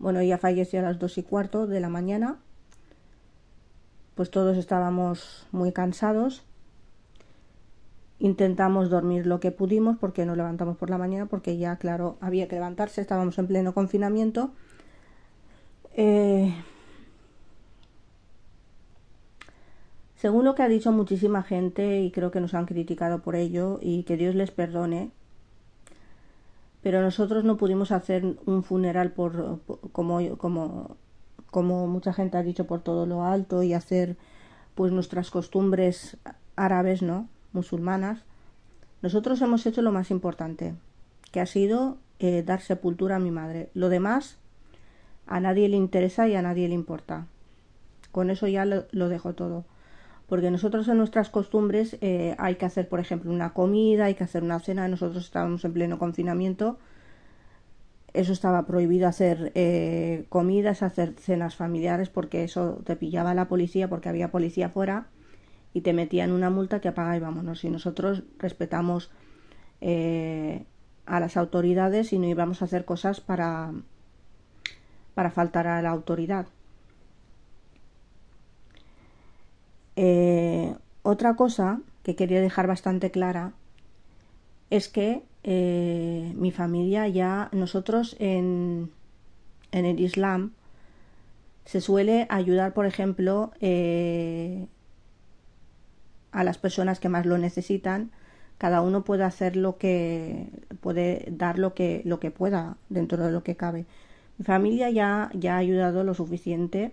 bueno, 0.00 0.18
ella 0.18 0.38
falleció 0.38 0.80
a 0.80 0.82
las 0.82 0.98
dos 0.98 1.16
y 1.18 1.22
cuarto 1.22 1.68
de 1.68 1.78
la 1.78 1.88
mañana. 1.88 2.38
Pues 4.16 4.32
todos 4.32 4.56
estábamos 4.56 5.46
muy 5.52 5.72
cansados 5.72 6.42
Intentamos 8.20 8.90
dormir 8.90 9.26
lo 9.26 9.40
que 9.40 9.50
pudimos 9.50 9.96
porque 9.96 10.26
nos 10.26 10.36
levantamos 10.36 10.76
por 10.76 10.90
la 10.90 10.98
mañana 10.98 11.24
porque 11.24 11.56
ya, 11.56 11.76
claro, 11.76 12.18
había 12.20 12.48
que 12.48 12.56
levantarse, 12.56 13.00
estábamos 13.00 13.38
en 13.38 13.46
pleno 13.46 13.72
confinamiento. 13.72 14.52
Eh, 15.96 16.54
según 20.16 20.44
lo 20.44 20.54
que 20.54 20.62
ha 20.62 20.68
dicho 20.68 20.92
muchísima 20.92 21.42
gente 21.42 22.02
y 22.02 22.10
creo 22.10 22.30
que 22.30 22.40
nos 22.40 22.52
han 22.52 22.66
criticado 22.66 23.22
por 23.22 23.36
ello 23.36 23.78
y 23.80 24.02
que 24.02 24.18
Dios 24.18 24.34
les 24.34 24.50
perdone, 24.50 25.12
pero 26.82 27.02
nosotros 27.02 27.44
no 27.44 27.56
pudimos 27.56 27.92
hacer 27.92 28.24
un 28.46 28.62
funeral 28.62 29.12
por, 29.12 29.60
como, 29.92 30.36
como, 30.38 30.96
como 31.50 31.86
mucha 31.86 32.12
gente 32.12 32.38
ha 32.38 32.42
dicho 32.42 32.66
por 32.66 32.82
todo 32.82 33.06
lo 33.06 33.24
alto 33.24 33.62
y 33.62 33.74
hacer 33.74 34.16
pues 34.74 34.92
nuestras 34.92 35.30
costumbres 35.30 36.16
árabes, 36.56 37.02
¿no? 37.02 37.28
musulmanas, 37.52 38.22
nosotros 39.02 39.40
hemos 39.42 39.66
hecho 39.66 39.82
lo 39.82 39.92
más 39.92 40.10
importante, 40.10 40.74
que 41.32 41.40
ha 41.40 41.46
sido 41.46 41.96
eh, 42.18 42.42
dar 42.42 42.60
sepultura 42.60 43.16
a 43.16 43.20
mi 43.20 43.30
madre. 43.30 43.70
Lo 43.74 43.88
demás 43.88 44.36
a 45.26 45.40
nadie 45.40 45.68
le 45.68 45.76
interesa 45.76 46.28
y 46.28 46.34
a 46.34 46.42
nadie 46.42 46.68
le 46.68 46.74
importa. 46.74 47.26
Con 48.12 48.30
eso 48.30 48.46
ya 48.46 48.64
lo, 48.64 49.08
dejo 49.08 49.34
todo. 49.34 49.64
Porque 50.30 50.52
nosotros 50.52 50.86
en 50.86 50.96
nuestras 50.96 51.28
costumbres 51.28 51.98
eh, 52.00 52.36
hay 52.38 52.54
que 52.54 52.64
hacer, 52.64 52.88
por 52.88 53.00
ejemplo, 53.00 53.32
una 53.32 53.52
comida, 53.52 54.04
hay 54.04 54.14
que 54.14 54.22
hacer 54.22 54.44
una 54.44 54.60
cena. 54.60 54.86
Nosotros 54.86 55.24
estábamos 55.24 55.64
en 55.64 55.72
pleno 55.72 55.98
confinamiento. 55.98 56.78
Eso 58.12 58.32
estaba 58.32 58.64
prohibido 58.64 59.08
hacer 59.08 59.50
eh, 59.56 60.26
comidas, 60.28 60.84
hacer 60.84 61.14
cenas 61.18 61.56
familiares, 61.56 62.10
porque 62.10 62.44
eso 62.44 62.80
te 62.84 62.94
pillaba 62.94 63.34
la 63.34 63.48
policía, 63.48 63.88
porque 63.88 64.08
había 64.08 64.30
policía 64.30 64.66
afuera 64.66 65.08
y 65.74 65.80
te 65.80 65.92
metían 65.92 66.30
una 66.30 66.48
multa 66.48 66.80
que 66.80 66.86
apaga. 66.86 67.16
Y 67.62 67.70
nosotros 67.70 68.22
respetamos 68.38 69.10
eh, 69.80 70.64
a 71.06 71.18
las 71.18 71.36
autoridades 71.36 72.12
y 72.12 72.20
no 72.20 72.28
íbamos 72.28 72.62
a 72.62 72.66
hacer 72.66 72.84
cosas 72.84 73.20
para, 73.20 73.72
para 75.14 75.32
faltar 75.32 75.66
a 75.66 75.82
la 75.82 75.90
autoridad. 75.90 76.46
Eh, 79.96 80.74
otra 81.02 81.34
cosa 81.36 81.80
que 82.02 82.16
quería 82.16 82.40
dejar 82.40 82.66
bastante 82.66 83.10
clara 83.10 83.52
es 84.70 84.88
que 84.88 85.22
eh, 85.42 86.32
mi 86.36 86.50
familia 86.52 87.08
ya, 87.08 87.48
nosotros 87.52 88.16
en, 88.18 88.90
en 89.72 89.84
el 89.84 90.00
Islam, 90.00 90.52
se 91.64 91.80
suele 91.80 92.26
ayudar, 92.30 92.72
por 92.72 92.86
ejemplo, 92.86 93.52
a 96.32 96.44
las 96.44 96.58
personas 96.58 97.00
que 97.00 97.08
más 97.08 97.26
lo 97.26 97.38
necesitan, 97.38 98.10
cada 98.58 98.82
uno 98.82 99.04
puede 99.04 99.24
hacer 99.24 99.56
lo 99.56 99.78
que 99.78 100.48
puede 100.80 101.26
dar 101.30 101.58
lo 101.58 101.72
que 101.74 102.02
lo 102.04 102.20
que 102.20 102.30
pueda 102.30 102.76
dentro 102.90 103.24
de 103.24 103.32
lo 103.32 103.42
que 103.42 103.56
cabe. 103.56 103.86
Mi 104.38 104.44
familia 104.44 104.90
ya 104.90 105.30
ya 105.32 105.54
ha 105.54 105.58
ayudado 105.58 106.04
lo 106.04 106.12
suficiente 106.14 106.92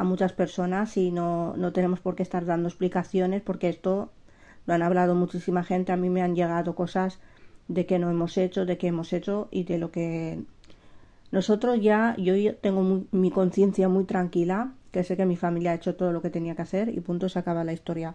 a 0.00 0.04
muchas 0.04 0.32
personas 0.32 0.96
y 0.96 1.10
no, 1.10 1.54
no 1.58 1.74
tenemos 1.74 2.00
por 2.00 2.16
qué 2.16 2.22
estar 2.22 2.46
dando 2.46 2.68
explicaciones 2.68 3.42
porque 3.42 3.68
esto 3.68 4.10
lo 4.64 4.72
han 4.72 4.82
hablado 4.82 5.14
muchísima 5.14 5.62
gente, 5.62 5.92
a 5.92 5.98
mí 5.98 6.08
me 6.08 6.22
han 6.22 6.34
llegado 6.34 6.74
cosas 6.74 7.18
de 7.68 7.84
que 7.84 7.98
no 7.98 8.10
hemos 8.10 8.38
hecho, 8.38 8.64
de 8.64 8.78
que 8.78 8.86
hemos 8.86 9.12
hecho 9.12 9.48
y 9.50 9.64
de 9.64 9.76
lo 9.76 9.90
que 9.90 10.40
nosotros 11.32 11.82
ya, 11.82 12.16
yo 12.16 12.56
tengo 12.56 13.04
mi 13.10 13.30
conciencia 13.30 13.90
muy 13.90 14.04
tranquila 14.04 14.72
que 14.90 15.04
sé 15.04 15.18
que 15.18 15.26
mi 15.26 15.36
familia 15.36 15.72
ha 15.72 15.74
hecho 15.74 15.94
todo 15.94 16.12
lo 16.12 16.22
que 16.22 16.30
tenía 16.30 16.56
que 16.56 16.62
hacer 16.62 16.88
y 16.88 17.00
punto 17.00 17.28
se 17.28 17.38
acaba 17.38 17.62
la 17.62 17.74
historia. 17.74 18.14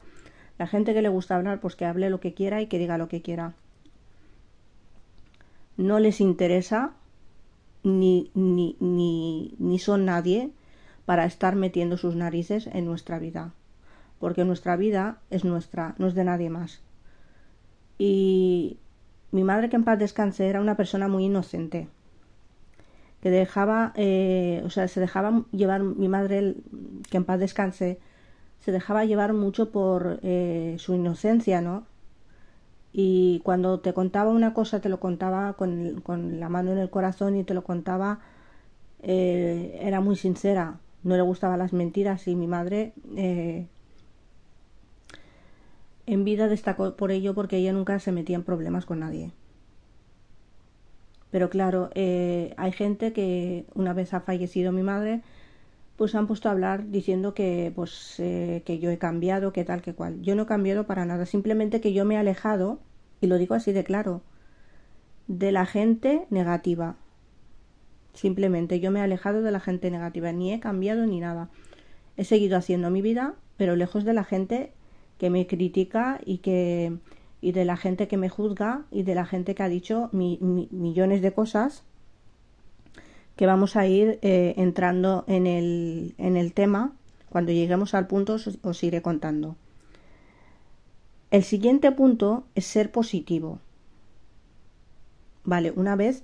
La 0.57 0.65
gente 0.65 0.95
que 0.95 1.03
le 1.03 1.09
gusta 1.09 1.35
hablar, 1.35 1.59
pues 1.59 1.75
que 1.75 1.85
hable 1.85 2.09
lo 2.09 2.19
que 2.19 2.33
quiera 2.33 2.63
y 2.63 2.65
que 2.65 2.79
diga 2.79 2.97
lo 2.97 3.09
que 3.09 3.21
quiera. 3.21 3.53
No 5.77 5.99
les 5.99 6.19
interesa 6.19 6.93
ni, 7.83 8.31
ni, 8.33 8.75
ni, 8.79 9.53
ni 9.59 9.77
son 9.77 10.05
nadie 10.05 10.49
para 11.05 11.25
estar 11.25 11.55
metiendo 11.55 11.97
sus 11.97 12.15
narices 12.15 12.67
en 12.67 12.85
nuestra 12.85 13.19
vida. 13.19 13.53
Porque 14.19 14.45
nuestra 14.45 14.75
vida 14.75 15.19
es 15.29 15.43
nuestra, 15.43 15.95
no 15.97 16.07
es 16.07 16.15
de 16.15 16.23
nadie 16.23 16.49
más. 16.49 16.81
Y 17.97 18.77
mi 19.31 19.43
madre 19.43 19.69
que 19.69 19.75
en 19.75 19.83
paz 19.83 19.99
descanse 19.99 20.47
era 20.47 20.61
una 20.61 20.77
persona 20.77 21.07
muy 21.07 21.25
inocente 21.25 21.87
que 23.25 23.31
dejaba, 23.31 23.91
eh, 23.95 24.61
o 24.65 24.69
sea, 24.69 24.87
se 24.87 24.99
dejaba 24.99 25.45
llevar, 25.51 25.81
mi 25.81 26.07
madre, 26.07 26.57
que 27.09 27.17
en 27.17 27.25
paz 27.25 27.39
descanse, 27.39 27.99
se 28.59 28.71
dejaba 28.71 29.03
llevar 29.03 29.33
mucho 29.33 29.71
por 29.71 30.19
eh, 30.21 30.75
su 30.77 30.93
inocencia, 30.93 31.59
¿no? 31.59 31.87
Y 32.93 33.41
cuando 33.43 33.79
te 33.79 33.93
contaba 33.95 34.29
una 34.29 34.53
cosa, 34.53 34.79
te 34.79 34.89
lo 34.89 34.99
contaba 34.99 35.53
con, 35.53 36.01
con 36.01 36.39
la 36.39 36.49
mano 36.49 36.71
en 36.71 36.77
el 36.77 36.91
corazón 36.91 37.35
y 37.35 37.43
te 37.43 37.55
lo 37.55 37.63
contaba, 37.63 38.19
eh, 39.01 39.79
era 39.81 40.01
muy 40.01 40.15
sincera, 40.15 40.77
no 41.05 41.15
le 41.15 41.21
gustaban 41.21 41.59
las 41.59 41.71
mentiras 41.71 42.27
y 42.27 42.35
mi 42.35 42.47
madre 42.47 42.93
en 46.07 46.23
vida 46.23 46.47
destacó 46.47 46.95
por 46.95 47.11
ello 47.11 47.33
porque 47.33 47.57
ella 47.57 47.73
nunca 47.73 47.99
se 47.99 48.11
metía 48.11 48.35
en 48.35 48.43
problemas 48.43 48.85
con 48.85 48.99
nadie. 48.99 49.31
Pero 51.31 51.49
claro, 51.49 51.89
eh, 51.95 52.53
hay 52.57 52.71
gente 52.71 53.11
que 53.11 53.65
una 53.73 53.93
vez 53.93 54.13
ha 54.13 54.21
fallecido 54.21 54.71
mi 54.71 54.83
madre, 54.83 55.21
pues 55.97 56.15
han 56.15 56.27
puesto 56.27 56.49
a 56.49 56.51
hablar 56.51 56.91
diciendo 56.91 57.33
que 57.33 57.71
pues 57.75 58.15
eh, 58.19 58.63
que 58.65 58.79
yo 58.79 58.89
he 58.91 58.97
cambiado, 58.97 59.51
que 59.51 59.65
tal, 59.65 59.81
que 59.81 59.93
cual. 59.93 60.21
Yo 60.21 60.35
no 60.35 60.43
he 60.43 60.45
cambiado 60.45 60.85
para 60.85 61.05
nada, 61.05 61.25
simplemente 61.25 61.81
que 61.81 61.93
yo 61.93 62.05
me 62.05 62.15
he 62.15 62.17
alejado, 62.17 62.79
y 63.21 63.27
lo 63.27 63.37
digo 63.37 63.55
así 63.55 63.71
de 63.73 63.83
claro, 63.83 64.21
de 65.27 65.51
la 65.51 65.65
gente 65.65 66.25
negativa. 66.29 66.95
Simplemente 68.15 68.79
yo 68.79 68.89
me 68.89 68.99
he 68.99 69.03
alejado 69.03 69.43
de 69.43 69.51
la 69.51 69.59
gente 69.59 69.91
negativa, 69.91 70.31
ni 70.31 70.51
he 70.51 70.59
cambiado 70.59 71.05
ni 71.05 71.19
nada. 71.19 71.49
He 72.17 72.23
seguido 72.23 72.57
haciendo 72.57 72.89
mi 72.89 73.03
vida, 73.03 73.35
pero 73.57 73.75
lejos 73.75 74.03
de 74.05 74.13
la 74.13 74.23
gente 74.23 74.71
que 75.19 75.29
me 75.29 75.45
critica 75.45 76.19
y 76.25 76.39
que 76.39 76.97
y 77.41 77.51
de 77.51 77.63
la 77.63 77.77
gente 77.77 78.07
que 78.07 78.17
me 78.17 78.27
juzga 78.27 78.85
y 78.89 79.03
de 79.03 79.13
la 79.13 79.23
gente 79.23 79.53
que 79.53 79.61
ha 79.61 79.69
dicho 79.69 80.09
millones 80.11 81.21
de 81.21 81.31
cosas 81.31 81.83
que 83.35 83.45
vamos 83.45 83.75
a 83.75 83.85
ir 83.85 84.17
eh, 84.21 84.55
entrando 84.57 85.25
en 85.27 85.45
el, 85.45 86.15
en 86.17 86.37
el 86.37 86.53
tema. 86.53 86.93
Cuando 87.29 87.51
lleguemos 87.51 87.93
al 87.93 88.07
punto 88.07 88.37
os, 88.63 88.83
iré 88.83 89.01
contando. 89.01 89.57
El 91.31 91.43
siguiente 91.43 91.91
punto 91.91 92.45
es 92.55 92.65
ser 92.65 92.91
positivo. 92.91 93.59
Vale, 95.43 95.71
una 95.71 95.95
vez 95.95 96.23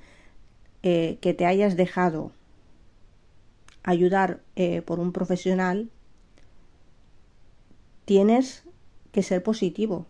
eh, 0.83 1.17
que 1.21 1.33
te 1.33 1.45
hayas 1.45 1.75
dejado 1.75 2.31
ayudar 3.83 4.41
eh, 4.55 4.81
por 4.81 4.99
un 4.99 5.11
profesional, 5.11 5.89
tienes 8.05 8.63
que 9.11 9.23
ser 9.23 9.43
positivo 9.43 10.05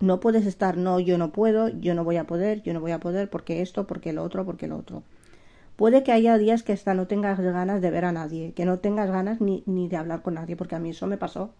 no 0.00 0.20
puedes 0.20 0.46
estar, 0.46 0.76
no, 0.76 1.00
yo 1.00 1.18
no 1.18 1.32
puedo, 1.32 1.68
yo 1.68 1.94
no 1.94 2.04
voy 2.04 2.16
a 2.16 2.24
poder, 2.24 2.62
yo 2.62 2.74
no 2.74 2.80
voy 2.80 2.92
a 2.92 3.00
poder, 3.00 3.30
porque 3.30 3.62
esto, 3.62 3.86
porque 3.86 4.12
lo 4.12 4.22
otro, 4.22 4.44
porque 4.44 4.66
lo 4.66 4.76
otro. 4.76 5.02
Puede 5.76 6.02
que 6.02 6.12
haya 6.12 6.38
días 6.38 6.62
que 6.62 6.72
hasta 6.72 6.94
no 6.94 7.06
tengas 7.06 7.38
ganas 7.40 7.80
de 7.82 7.90
ver 7.90 8.04
a 8.04 8.12
nadie, 8.12 8.52
que 8.52 8.64
no 8.64 8.78
tengas 8.78 9.10
ganas 9.10 9.40
ni, 9.40 9.62
ni 9.66 9.88
de 9.88 9.96
hablar 9.96 10.22
con 10.22 10.34
nadie, 10.34 10.56
porque 10.56 10.74
a 10.74 10.78
mí 10.78 10.90
eso 10.90 11.06
me 11.06 11.18
pasó. 11.18 11.50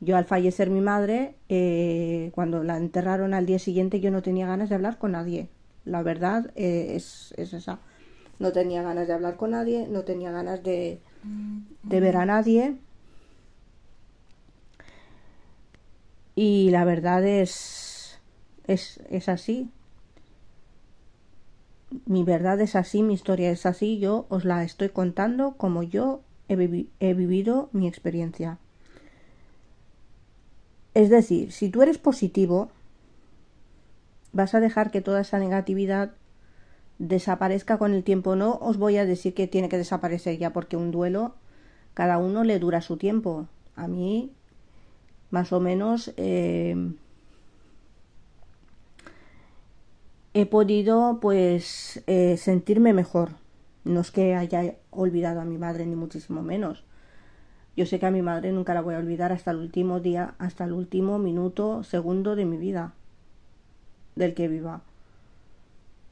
Yo 0.00 0.16
al 0.16 0.24
fallecer 0.24 0.70
mi 0.70 0.80
madre, 0.80 1.34
eh, 1.48 2.30
cuando 2.34 2.62
la 2.62 2.76
enterraron 2.76 3.32
al 3.32 3.46
día 3.46 3.58
siguiente, 3.58 4.00
yo 4.00 4.10
no 4.10 4.22
tenía 4.22 4.46
ganas 4.46 4.68
de 4.68 4.74
hablar 4.74 4.98
con 4.98 5.12
nadie. 5.12 5.48
La 5.84 6.02
verdad 6.02 6.50
eh, 6.56 6.92
es, 6.94 7.32
es, 7.36 7.52
esa. 7.52 7.78
No 8.38 8.52
tenía 8.52 8.82
ganas 8.82 9.06
de 9.06 9.14
hablar 9.14 9.36
con 9.36 9.52
nadie, 9.52 9.86
no 9.88 10.02
tenía 10.02 10.30
ganas 10.30 10.62
de, 10.62 10.98
de 11.82 12.00
ver 12.00 12.16
a 12.16 12.26
nadie. 12.26 12.76
Y 16.34 16.70
la 16.70 16.84
verdad 16.84 17.24
es, 17.24 18.18
es, 18.66 19.00
es 19.08 19.28
así. 19.28 19.70
Mi 22.06 22.24
verdad 22.24 22.60
es 22.60 22.74
así, 22.74 23.02
mi 23.02 23.14
historia 23.14 23.50
es 23.50 23.66
así, 23.66 23.98
yo 24.00 24.26
os 24.28 24.44
la 24.44 24.64
estoy 24.64 24.88
contando 24.88 25.52
como 25.56 25.84
yo 25.84 26.22
he, 26.48 26.56
vivi 26.56 26.90
he 26.98 27.14
vivido 27.14 27.68
mi 27.72 27.86
experiencia. 27.86 28.58
Es 30.94 31.10
decir, 31.10 31.52
si 31.52 31.68
tú 31.68 31.82
eres 31.82 31.98
positivo, 31.98 32.70
vas 34.32 34.54
a 34.54 34.60
dejar 34.60 34.90
que 34.90 35.00
toda 35.00 35.20
esa 35.20 35.38
negatividad 35.38 36.12
desaparezca 36.98 37.78
con 37.78 37.94
el 37.94 38.04
tiempo. 38.04 38.36
No 38.36 38.58
os 38.60 38.78
voy 38.78 38.96
a 38.96 39.04
decir 39.04 39.34
que 39.34 39.48
tiene 39.48 39.68
que 39.68 39.78
desaparecer 39.78 40.38
ya 40.38 40.52
porque 40.52 40.76
un 40.76 40.90
duelo 40.90 41.34
cada 41.94 42.18
uno 42.18 42.44
le 42.44 42.58
dura 42.58 42.80
su 42.80 42.96
tiempo. 42.96 43.46
A 43.76 43.88
mí, 43.88 44.32
más 45.30 45.52
o 45.52 45.60
menos, 45.60 46.12
eh, 46.16 46.76
he 50.34 50.46
podido 50.46 51.18
pues 51.20 52.02
eh, 52.06 52.36
sentirme 52.36 52.92
mejor. 52.92 53.30
No 53.84 54.00
es 54.00 54.10
que 54.10 54.34
haya 54.34 54.74
olvidado 54.90 55.40
a 55.40 55.44
mi 55.44 55.58
madre 55.58 55.86
ni 55.86 55.94
muchísimo 55.94 56.42
menos. 56.42 56.84
Yo 57.76 57.86
sé 57.86 57.98
que 57.98 58.06
a 58.06 58.10
mi 58.10 58.22
madre 58.22 58.52
nunca 58.52 58.74
la 58.74 58.82
voy 58.82 58.94
a 58.94 58.98
olvidar 58.98 59.32
hasta 59.32 59.50
el 59.50 59.56
último 59.58 60.00
día, 60.00 60.34
hasta 60.38 60.64
el 60.64 60.72
último 60.72 61.18
minuto, 61.18 61.82
segundo 61.82 62.36
de 62.36 62.44
mi 62.44 62.56
vida, 62.56 62.92
del 64.14 64.34
que 64.34 64.46
viva. 64.46 64.82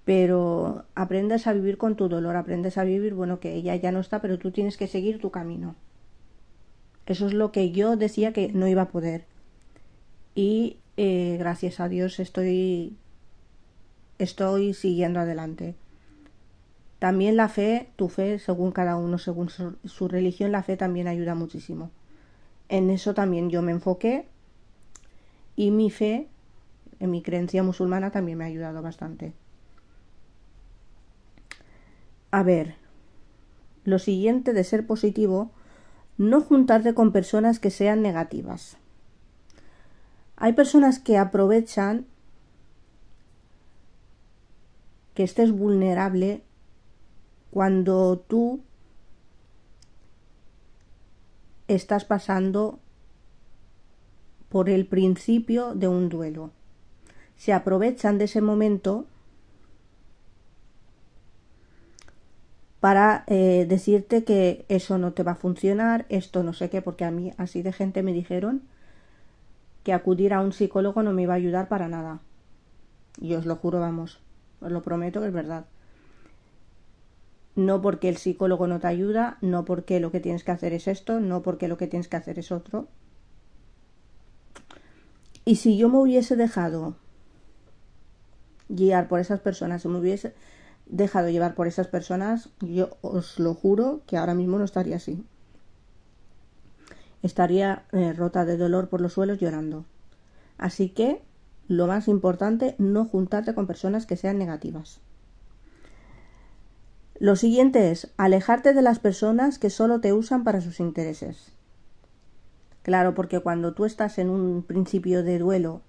Pero 0.05 0.85
aprendes 0.97 1.47
a 1.47 1.53
vivir 1.53 1.79
con 1.79 1.95
tu 1.95 2.09
dolor, 2.09 2.35
aprendes 2.35 2.79
a 2.79 2.85
vivir, 2.85 3.15
bueno, 3.15 3.39
que 3.39 3.55
ella 3.55 3.77
ya 3.77 3.93
no 3.93 4.01
está, 4.01 4.21
pero 4.21 4.39
tú 4.39 4.51
tienes 4.51 4.77
que 4.77 4.89
seguir 4.89 5.21
tu 5.21 5.31
camino. 5.31 5.77
Eso 7.07 7.27
es 7.27 7.35
lo 7.35 7.53
que 7.53 7.71
yo 7.71 7.97
decía 7.97 8.33
que 8.33 8.53
no 8.53 8.67
iba 8.67 8.83
a 8.83 8.89
poder. 8.89 9.25
Y 10.35 10.79
eh, 10.97 11.37
gracias 11.39 11.79
a 11.79 11.89
Dios 11.89 12.19
estoy, 12.19 12.97
estoy 14.19 14.75
siguiendo 14.75 15.21
adelante. 15.21 15.77
También 17.03 17.37
la 17.37 17.49
fe, 17.49 17.91
tu 17.97 18.09
fe, 18.09 18.39
según 18.39 18.71
cada 18.71 18.97
uno, 18.97 19.19
según 19.19 19.49
su, 19.51 20.07
religión, 20.07 20.53
la 20.53 20.63
fe 20.63 20.77
también 20.77 21.09
ayuda 21.09 21.35
muchísimo. 21.35 21.91
En 22.69 22.91
eso 22.91 23.13
también 23.13 23.51
yo 23.51 23.61
me 23.61 23.73
enfoqué 23.73 24.29
y 25.57 25.73
mi 25.73 25.91
fe, 25.91 26.29
en 27.01 27.11
mi 27.11 27.21
creencia 27.21 27.65
musulmana, 27.65 28.13
también 28.13 28.39
me 28.39 28.45
ha 28.45 28.47
ayudado 28.47 28.83
bastante. 28.83 29.33
A 32.31 32.45
ver, 32.45 32.77
lo 33.83 33.99
siguiente 33.99 34.53
de 34.53 34.63
ser 34.63 34.87
positivo, 34.87 35.51
no 36.19 36.41
juntarte 36.41 36.95
con 36.95 37.11
personas 37.11 37.59
que 37.59 37.71
sean 37.71 38.01
negativas. 38.01 38.77
Hay 40.37 40.53
personas 40.53 41.01
que 41.01 41.19
aprovechan 41.19 42.07
que 45.15 45.25
estés 45.25 45.51
vulnerable 45.51 46.45
cuando 47.53 48.17
tú 48.17 48.63
estás 51.69 52.07
pasando 52.07 52.79
por 54.49 54.71
el 54.71 54.87
principio 54.87 55.75
de 55.75 55.87
un 55.87 56.09
duelo. 56.09 56.51
Se 57.37 57.53
aprovechan 57.53 58.17
de 58.17 58.25
ese 58.25 58.41
momento 58.41 59.05
para 62.81 63.25
eh, 63.27 63.67
decirte 63.69 64.25
que 64.25 64.65
eso 64.71 64.97
no 64.97 65.13
te 65.13 65.23
va 65.23 65.33
a 65.33 65.37
funcionar, 65.37 66.07
esto 66.09 66.43
no 66.43 66.55
sé 66.55 66.71
qué, 66.71 66.81
porque 66.81 67.05
a 67.05 67.11
mí 67.11 67.35
así 67.37 67.61
de 67.61 67.73
gente 67.75 68.03
me 68.03 68.15
dijeron 68.15 68.63
que 69.85 69.93
acudir 69.93 70.33
a 70.33 70.41
un 70.41 70.55
psicólogo 70.55 71.03
no 71.03 71.13
me 71.13 71.23
iba 71.23 71.35
a 71.35 71.37
ayudar 71.37 71.69
para 71.69 71.89
nada. 71.89 72.21
Y 73.21 73.35
os 73.35 73.45
lo 73.45 73.57
juro, 73.57 73.79
vamos, 73.79 74.21
os 74.63 74.73
lo 74.73 74.83
prometo 74.83 75.21
que 75.21 75.27
es 75.27 75.35
verdad 75.35 75.67
no 77.55 77.83
porque 77.83 78.09
el 78.09 78.17
psicólogo 78.17 78.67
no 78.67 78.81
te 78.81 78.87
ayuda, 78.87 79.39
no 79.41 79.65
porque 79.65 80.01
lo 80.01 80.11
que 80.11 80.21
tienes 80.21 80.45
que 80.45 80.53
hacer 80.53 80.73
es 80.73 80.89
esto, 80.89 81.21
no 81.21 81.43
porque 81.43 81.69
lo 81.69 81.77
que 81.77 81.87
tienes 81.87 82.09
que 82.09 82.17
hacer 82.17 82.39
es 82.39 82.51
otro. 82.51 82.89
Y 85.45 85.57
si 85.57 85.77
yo 85.77 85.89
me 85.89 85.99
hubiese 85.99 86.37
dejado 86.37 86.95
guiar 88.69 89.09
por 89.09 89.21
esas 89.21 89.41
personas, 89.41 89.83
si 89.83 89.89
me 89.89 89.99
hubiese 89.99 90.35
dejado 90.87 91.29
llevar 91.29 91.55
por 91.55 91.67
esas 91.67 91.89
personas, 91.89 92.51
yo 92.61 92.97
os 93.03 93.39
lo 93.39 93.55
juro 93.55 94.03
que 94.07 94.17
ahora 94.17 94.35
mismo 94.35 94.59
no 94.59 94.65
estaría 94.65 94.97
así. 94.97 95.25
Estaría 97.23 97.85
eh, 97.93 98.13
rota 98.13 98.45
de 98.45 98.57
dolor 98.57 98.89
por 98.89 99.01
los 99.01 99.13
suelos 99.13 99.39
llorando. 99.39 99.85
Así 100.59 100.89
que, 100.89 101.23
lo 101.69 101.87
más 101.87 102.09
importante, 102.09 102.75
no 102.79 103.05
juntarte 103.05 103.55
con 103.55 103.67
personas 103.67 104.07
que 104.07 104.17
sean 104.17 104.39
negativas. 104.39 105.01
Lo 107.23 107.37
siguiente 107.37 107.93
es 107.93 108.11
alejarte 108.17 108.75
de 108.75 108.83
las 108.83 108.99
personas 108.99 109.61
que 109.61 109.71
solo 109.71 110.01
te 110.01 110.13
usan 110.13 110.43
para 110.43 110.61
sus 110.61 110.81
intereses. 110.81 111.53
Claro, 112.83 113.15
porque 113.15 113.39
cuando 113.39 113.75
tú 113.75 113.85
estás 113.85 114.19
en 114.19 114.29
un 114.29 114.65
principio 114.65 115.23
de 115.23 115.39
duelo, 115.39 115.83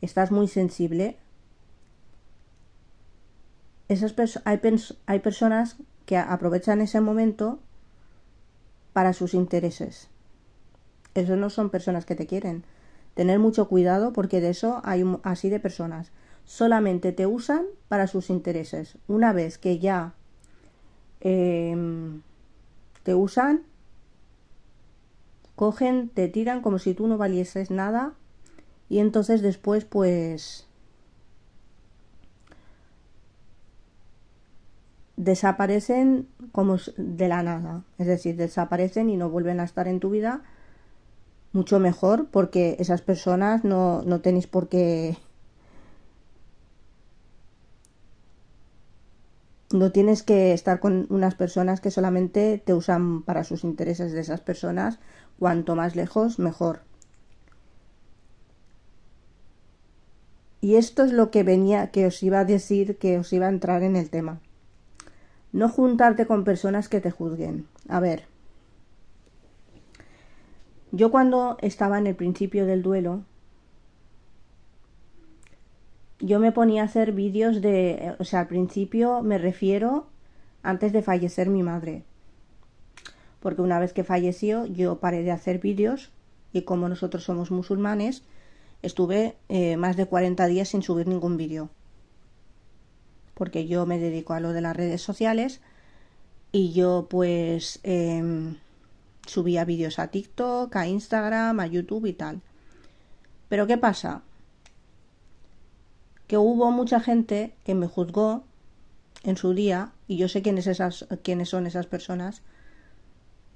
estás 0.00 0.30
muy 0.30 0.46
sensible. 0.46 1.16
Esas 3.88 4.14
hay, 4.44 4.60
hay 5.06 5.18
personas 5.18 5.74
que 6.06 6.16
aprovechan 6.16 6.80
ese 6.80 7.00
momento 7.00 7.58
para 8.92 9.12
sus 9.12 9.34
intereses. 9.34 10.06
Eso 11.14 11.34
no 11.34 11.50
son 11.50 11.70
personas 11.70 12.04
que 12.04 12.14
te 12.14 12.28
quieren. 12.28 12.62
Tener 13.14 13.40
mucho 13.40 13.66
cuidado 13.66 14.12
porque 14.12 14.40
de 14.40 14.50
eso 14.50 14.80
hay 14.84 15.02
así 15.24 15.50
de 15.50 15.58
personas. 15.58 16.12
Solamente 16.44 17.10
te 17.10 17.26
usan 17.26 17.64
para 17.88 18.06
sus 18.06 18.30
intereses. 18.30 18.98
Una 19.08 19.32
vez 19.32 19.58
que 19.58 19.80
ya 19.80 20.14
eh, 21.20 21.76
te 23.02 23.14
usan, 23.14 23.62
cogen, 25.56 26.08
te 26.08 26.28
tiran 26.28 26.62
como 26.62 26.78
si 26.78 26.94
tú 26.94 27.06
no 27.06 27.18
valieses 27.18 27.70
nada 27.70 28.14
y 28.88 28.98
entonces 28.98 29.42
después 29.42 29.84
pues 29.84 30.66
desaparecen 35.16 36.28
como 36.50 36.78
de 36.96 37.28
la 37.28 37.42
nada, 37.42 37.84
es 37.98 38.06
decir, 38.06 38.36
desaparecen 38.36 39.10
y 39.10 39.16
no 39.16 39.28
vuelven 39.28 39.60
a 39.60 39.64
estar 39.64 39.86
en 39.86 40.00
tu 40.00 40.08
vida, 40.08 40.42
mucho 41.52 41.78
mejor 41.78 42.28
porque 42.30 42.76
esas 42.78 43.02
personas 43.02 43.62
no, 43.62 44.02
no 44.02 44.20
tenéis 44.20 44.46
por 44.46 44.68
qué 44.68 45.18
no 49.72 49.92
tienes 49.92 50.22
que 50.22 50.52
estar 50.52 50.80
con 50.80 51.06
unas 51.10 51.34
personas 51.34 51.80
que 51.80 51.90
solamente 51.90 52.60
te 52.64 52.74
usan 52.74 53.22
para 53.22 53.44
sus 53.44 53.62
intereses 53.64 54.12
de 54.12 54.20
esas 54.20 54.40
personas. 54.40 54.98
Cuanto 55.38 55.76
más 55.76 55.96
lejos, 55.96 56.38
mejor. 56.38 56.80
Y 60.60 60.74
esto 60.74 61.04
es 61.04 61.12
lo 61.12 61.30
que 61.30 61.42
venía, 61.42 61.90
que 61.90 62.06
os 62.06 62.22
iba 62.22 62.40
a 62.40 62.44
decir, 62.44 62.98
que 62.98 63.18
os 63.18 63.32
iba 63.32 63.46
a 63.46 63.50
entrar 63.50 63.82
en 63.82 63.96
el 63.96 64.10
tema. 64.10 64.40
No 65.52 65.68
juntarte 65.68 66.26
con 66.26 66.44
personas 66.44 66.88
que 66.88 67.00
te 67.00 67.10
juzguen. 67.10 67.66
A 67.88 68.00
ver. 68.00 68.24
Yo 70.92 71.10
cuando 71.10 71.56
estaba 71.60 71.98
en 71.98 72.08
el 72.08 72.16
principio 72.16 72.66
del 72.66 72.82
duelo, 72.82 73.22
yo 76.20 76.38
me 76.38 76.52
ponía 76.52 76.82
a 76.82 76.84
hacer 76.84 77.12
vídeos 77.12 77.60
de, 77.60 78.14
o 78.18 78.24
sea, 78.24 78.40
al 78.40 78.46
principio 78.48 79.22
me 79.22 79.38
refiero 79.38 80.06
antes 80.62 80.92
de 80.92 81.02
fallecer 81.02 81.48
mi 81.48 81.62
madre. 81.62 82.04
Porque 83.40 83.62
una 83.62 83.78
vez 83.78 83.92
que 83.92 84.04
falleció 84.04 84.66
yo 84.66 85.00
paré 85.00 85.22
de 85.22 85.30
hacer 85.30 85.58
vídeos 85.58 86.10
y 86.52 86.62
como 86.62 86.88
nosotros 86.88 87.24
somos 87.24 87.50
musulmanes, 87.50 88.22
estuve 88.82 89.36
eh, 89.48 89.76
más 89.76 89.96
de 89.96 90.06
40 90.06 90.46
días 90.46 90.68
sin 90.68 90.82
subir 90.82 91.08
ningún 91.08 91.38
vídeo. 91.38 91.70
Porque 93.34 93.66
yo 93.66 93.86
me 93.86 93.98
dedico 93.98 94.34
a 94.34 94.40
lo 94.40 94.52
de 94.52 94.60
las 94.60 94.76
redes 94.76 95.00
sociales 95.00 95.62
y 96.52 96.72
yo 96.72 97.06
pues 97.08 97.80
eh, 97.82 98.54
subía 99.26 99.64
vídeos 99.64 99.98
a 99.98 100.08
TikTok, 100.08 100.76
a 100.76 100.86
Instagram, 100.86 101.60
a 101.60 101.66
YouTube 101.66 102.04
y 102.04 102.12
tal. 102.12 102.42
Pero 103.48 103.66
¿qué 103.66 103.78
pasa? 103.78 104.22
Que 106.30 106.38
hubo 106.38 106.70
mucha 106.70 107.00
gente 107.00 107.56
que 107.64 107.74
me 107.74 107.88
juzgó 107.88 108.44
en 109.24 109.36
su 109.36 109.52
día, 109.52 109.90
y 110.06 110.16
yo 110.16 110.28
sé 110.28 110.42
quiénes, 110.42 110.68
esas, 110.68 111.08
quiénes 111.24 111.48
son 111.48 111.66
esas 111.66 111.86
personas, 111.86 112.42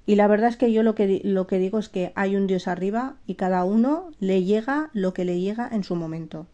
Y 0.05 0.15
la 0.15 0.27
verdad 0.27 0.49
es 0.49 0.57
que 0.57 0.73
yo 0.73 0.83
lo 0.83 0.93
que, 0.93 1.21
lo 1.23 1.47
que 1.47 1.57
digo 1.57 1.79
es 1.79 1.87
que 1.87 2.11
hay 2.15 2.35
un 2.35 2.47
Dios 2.47 2.67
arriba 2.67 3.15
y 3.25 3.35
cada 3.35 3.63
uno 3.63 4.11
le 4.19 4.43
llega 4.43 4.89
lo 4.91 5.13
que 5.13 5.23
le 5.23 5.39
llega 5.39 5.69
en 5.71 5.85
su 5.85 5.95
momento. 5.95 6.47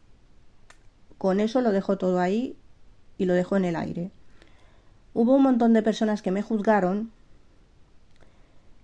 Con 1.18 1.40
eso 1.40 1.60
lo 1.62 1.72
dejo 1.72 1.98
todo 1.98 2.20
ahí 2.20 2.56
y 3.18 3.26
lo 3.26 3.34
dejo 3.34 3.58
en 3.58 3.66
el 3.66 3.76
aire. 3.76 4.12
Hubo 5.16 5.34
un 5.34 5.42
montón 5.42 5.74
de 5.74 5.82
personas 5.82 6.22
que 6.22 6.30
me 6.30 6.44
juzgaron 6.44 7.10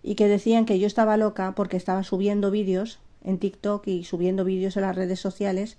y 0.02 0.15
que 0.15 0.28
decían 0.28 0.65
que 0.65 0.80
yo 0.80 0.88
estaba 0.88 1.17
loca 1.17 1.54
porque 1.56 1.78
estaba 1.78 2.04
subiendo 2.04 2.50
vídeos 2.50 2.97
en 3.23 3.38
TikTok 3.38 3.86
y 3.86 4.06
subiendo 4.06 4.43
vídeos 4.43 4.76
en 4.76 4.82
las 4.82 4.95
redes 4.95 5.19
sociales 5.19 5.78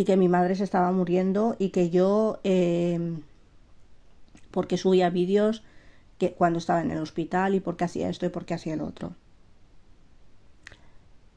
y 0.00 0.04
que 0.06 0.16
mi 0.16 0.28
madre 0.28 0.54
se 0.54 0.64
estaba 0.64 0.90
muriendo 0.92 1.56
y 1.58 1.68
que 1.68 1.90
yo 1.90 2.40
eh, 2.42 3.18
porque 4.50 4.78
subía 4.78 5.10
vídeos 5.10 5.62
que 6.16 6.32
cuando 6.32 6.58
estaba 6.58 6.80
en 6.80 6.90
el 6.90 6.96
hospital 6.96 7.54
y 7.54 7.60
porque 7.60 7.84
hacía 7.84 8.08
esto 8.08 8.24
y 8.24 8.30
porque 8.30 8.54
hacía 8.54 8.72
el 8.72 8.80
otro. 8.80 9.12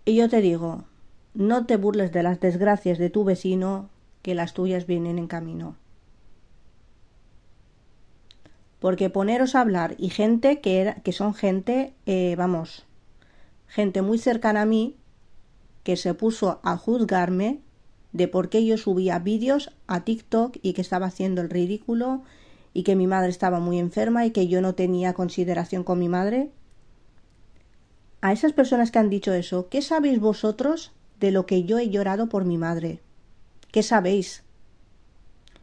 Y 0.06 0.15
yo 0.15 0.30
te 0.30 0.39
digo, 0.39 0.86
no 1.34 1.65
te 1.65 1.76
burles 1.76 2.13
de 2.13 2.23
las 2.23 2.39
desgracias 2.39 2.97
de 2.97 3.10
tu 3.10 3.26
vecino, 3.26 3.89
que 4.21 4.34
las 4.34 4.54
tuyas 4.54 4.88
vienen 4.88 5.19
en 5.19 5.28
camino. 5.28 5.76
Porque 8.80 9.10
poneros 9.10 9.56
a 9.56 9.62
hablar 9.62 9.95
y 9.97 10.10
gente 10.10 10.62
que, 10.62 10.80
era, 10.80 10.95
que 11.02 11.12
son 11.12 11.34
gente, 11.34 11.93
eh, 12.06 12.36
vamos, 12.38 12.86
gente 13.67 14.02
muy 14.02 14.19
cercana 14.19 14.62
a 14.62 14.65
mí, 14.65 14.95
que 15.84 15.97
se 15.97 16.13
puso 16.13 16.62
a 16.63 16.78
juzgarme 16.78 17.60
de 18.13 18.28
por 18.28 18.49
qué 18.49 18.65
yo 18.65 18.78
subía 18.78 19.19
vídeos 19.19 19.71
a 19.88 20.06
TikTok 20.06 20.58
y 20.62 20.73
que 20.73 20.82
estaba 20.82 21.08
haciendo 21.08 21.41
el 21.41 21.49
ridículo 21.49 22.23
y 22.73 22.84
que 22.84 22.95
mi 22.95 23.08
madre 23.08 23.30
estaba 23.30 23.60
muy 23.60 23.80
enferma 23.80 24.26
y 24.26 24.32
que 24.32 24.47
yo 24.47 24.62
no 24.62 24.76
tenía 24.76 25.13
consideración 25.13 25.84
con 25.84 25.99
mi 25.99 26.10
madre? 26.10 26.52
A 28.21 28.32
esas 28.32 28.54
personas 28.54 28.91
que 28.91 28.99
han 28.99 29.10
dicho 29.10 29.34
eso, 29.34 29.67
¿qué 29.67 29.82
sabéis 29.82 30.19
vosotros 30.19 30.93
de 31.19 31.32
lo 31.32 31.45
que 31.45 31.65
yo 31.65 31.78
he 31.80 31.89
llorado 31.89 32.30
por 32.30 32.45
mi 32.45 32.58
madre? 32.58 33.02
¿Qué 33.71 33.84
sabéis? 33.84 34.43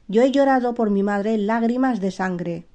Yo 0.08 0.22
he 0.22 0.32
llorado 0.32 0.74
por 0.74 0.90
mi 0.90 1.02
madre 1.04 1.38
lágrimas 1.38 2.00
de 2.00 2.10
sangre. 2.10 2.66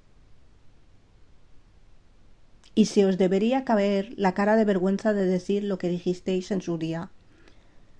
Y 2.73 2.85
se 2.85 3.05
os 3.05 3.17
debería 3.17 3.63
caber 3.63 4.13
la 4.17 4.33
cara 4.33 4.55
de 4.55 4.65
vergüenza 4.65 5.13
de 5.13 5.25
decir 5.25 5.63
lo 5.63 5.77
que 5.77 5.89
dijisteis 5.89 6.51
en 6.51 6.61
su 6.61 6.77
día. 6.77 7.11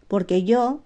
Porque 0.07 0.43
yo 0.43 0.84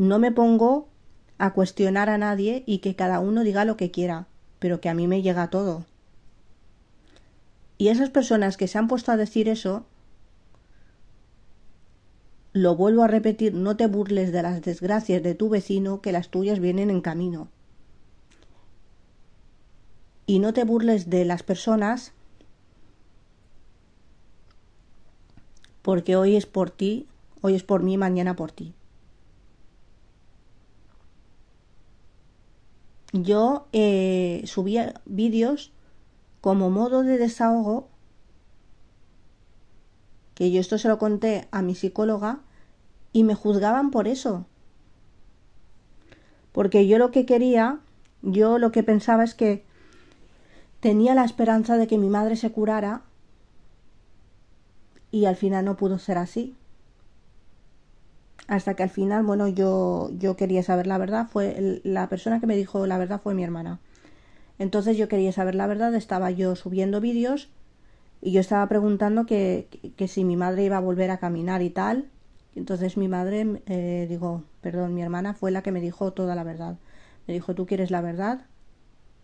no 0.00 0.18
me 0.18 0.32
pongo 0.32 0.88
a 1.36 1.52
cuestionar 1.52 2.08
a 2.08 2.16
nadie 2.16 2.64
y 2.64 2.78
que 2.78 2.96
cada 2.96 3.20
uno 3.20 3.44
diga 3.44 3.66
lo 3.66 3.76
que 3.76 3.90
quiera, 3.90 4.28
pero 4.58 4.80
que 4.80 4.88
a 4.88 4.94
mí 4.94 5.06
me 5.06 5.20
llega 5.20 5.50
todo. 5.50 5.84
Y 7.76 7.88
esas 7.88 8.08
personas 8.08 8.56
que 8.56 8.66
se 8.66 8.78
han 8.78 8.88
puesto 8.88 9.12
a 9.12 9.18
decir 9.18 9.46
eso, 9.46 9.84
lo 12.54 12.76
vuelvo 12.76 13.02
a 13.02 13.08
repetir, 13.08 13.52
no 13.52 13.76
te 13.76 13.88
burles 13.88 14.32
de 14.32 14.40
las 14.42 14.62
desgracias 14.62 15.22
de 15.22 15.34
tu 15.34 15.50
vecino, 15.50 16.00
que 16.00 16.12
las 16.12 16.30
tuyas 16.30 16.60
vienen 16.60 16.88
en 16.88 17.02
camino. 17.02 17.48
Y 20.24 20.38
no 20.38 20.54
te 20.54 20.64
burles 20.64 21.10
de 21.10 21.26
las 21.26 21.42
personas 21.42 22.14
porque 25.82 26.16
hoy 26.16 26.36
es 26.36 26.46
por 26.46 26.70
ti, 26.70 27.06
hoy 27.42 27.54
es 27.54 27.64
por 27.64 27.82
mí, 27.82 27.98
mañana 27.98 28.34
por 28.34 28.50
ti. 28.50 28.72
Yo 33.12 33.66
eh, 33.72 34.42
subía 34.46 35.00
vídeos 35.04 35.72
como 36.40 36.70
modo 36.70 37.02
de 37.02 37.18
desahogo, 37.18 37.88
que 40.34 40.50
yo 40.50 40.60
esto 40.60 40.78
se 40.78 40.88
lo 40.88 40.98
conté 40.98 41.48
a 41.50 41.62
mi 41.62 41.74
psicóloga 41.74 42.40
y 43.12 43.24
me 43.24 43.34
juzgaban 43.34 43.90
por 43.90 44.08
eso. 44.08 44.46
Porque 46.52 46.86
yo 46.86 46.98
lo 46.98 47.10
que 47.10 47.26
quería, 47.26 47.80
yo 48.22 48.58
lo 48.58 48.72
que 48.72 48.82
pensaba 48.82 49.24
es 49.24 49.34
que 49.34 49.64
tenía 50.80 51.14
la 51.14 51.24
esperanza 51.24 51.76
de 51.76 51.86
que 51.86 51.98
mi 51.98 52.08
madre 52.08 52.36
se 52.36 52.50
curara 52.50 53.02
y 55.10 55.26
al 55.26 55.36
final 55.36 55.64
no 55.64 55.76
pudo 55.76 55.98
ser 55.98 56.16
así 56.16 56.56
hasta 58.50 58.74
que 58.74 58.82
al 58.82 58.90
final, 58.90 59.22
bueno, 59.22 59.46
yo, 59.46 60.10
yo 60.18 60.34
quería 60.34 60.64
saber 60.64 60.88
la 60.88 60.98
verdad, 60.98 61.28
fue 61.30 61.80
la 61.84 62.08
persona 62.08 62.40
que 62.40 62.48
me 62.48 62.56
dijo 62.56 62.84
la 62.88 62.98
verdad 62.98 63.20
fue 63.22 63.32
mi 63.32 63.44
hermana. 63.44 63.78
Entonces 64.58 64.96
yo 64.96 65.06
quería 65.06 65.30
saber 65.30 65.54
la 65.54 65.68
verdad, 65.68 65.94
estaba 65.94 66.32
yo 66.32 66.56
subiendo 66.56 67.00
vídeos 67.00 67.48
y 68.20 68.32
yo 68.32 68.40
estaba 68.40 68.66
preguntando 68.68 69.24
que, 69.24 69.68
que, 69.96 70.08
si 70.08 70.24
mi 70.24 70.36
madre 70.36 70.64
iba 70.64 70.78
a 70.78 70.80
volver 70.80 71.12
a 71.12 71.18
caminar 71.18 71.62
y 71.62 71.70
tal. 71.70 72.08
Entonces 72.56 72.96
mi 72.96 73.06
madre, 73.06 73.62
eh, 73.66 74.06
digo, 74.08 74.42
perdón, 74.62 74.96
mi 74.96 75.02
hermana 75.02 75.32
fue 75.32 75.52
la 75.52 75.62
que 75.62 75.70
me 75.70 75.80
dijo 75.80 76.12
toda 76.12 76.34
la 76.34 76.42
verdad. 76.42 76.76
Me 77.28 77.34
dijo, 77.34 77.54
¿tú 77.54 77.66
quieres 77.66 77.92
la 77.92 78.00
verdad? 78.00 78.46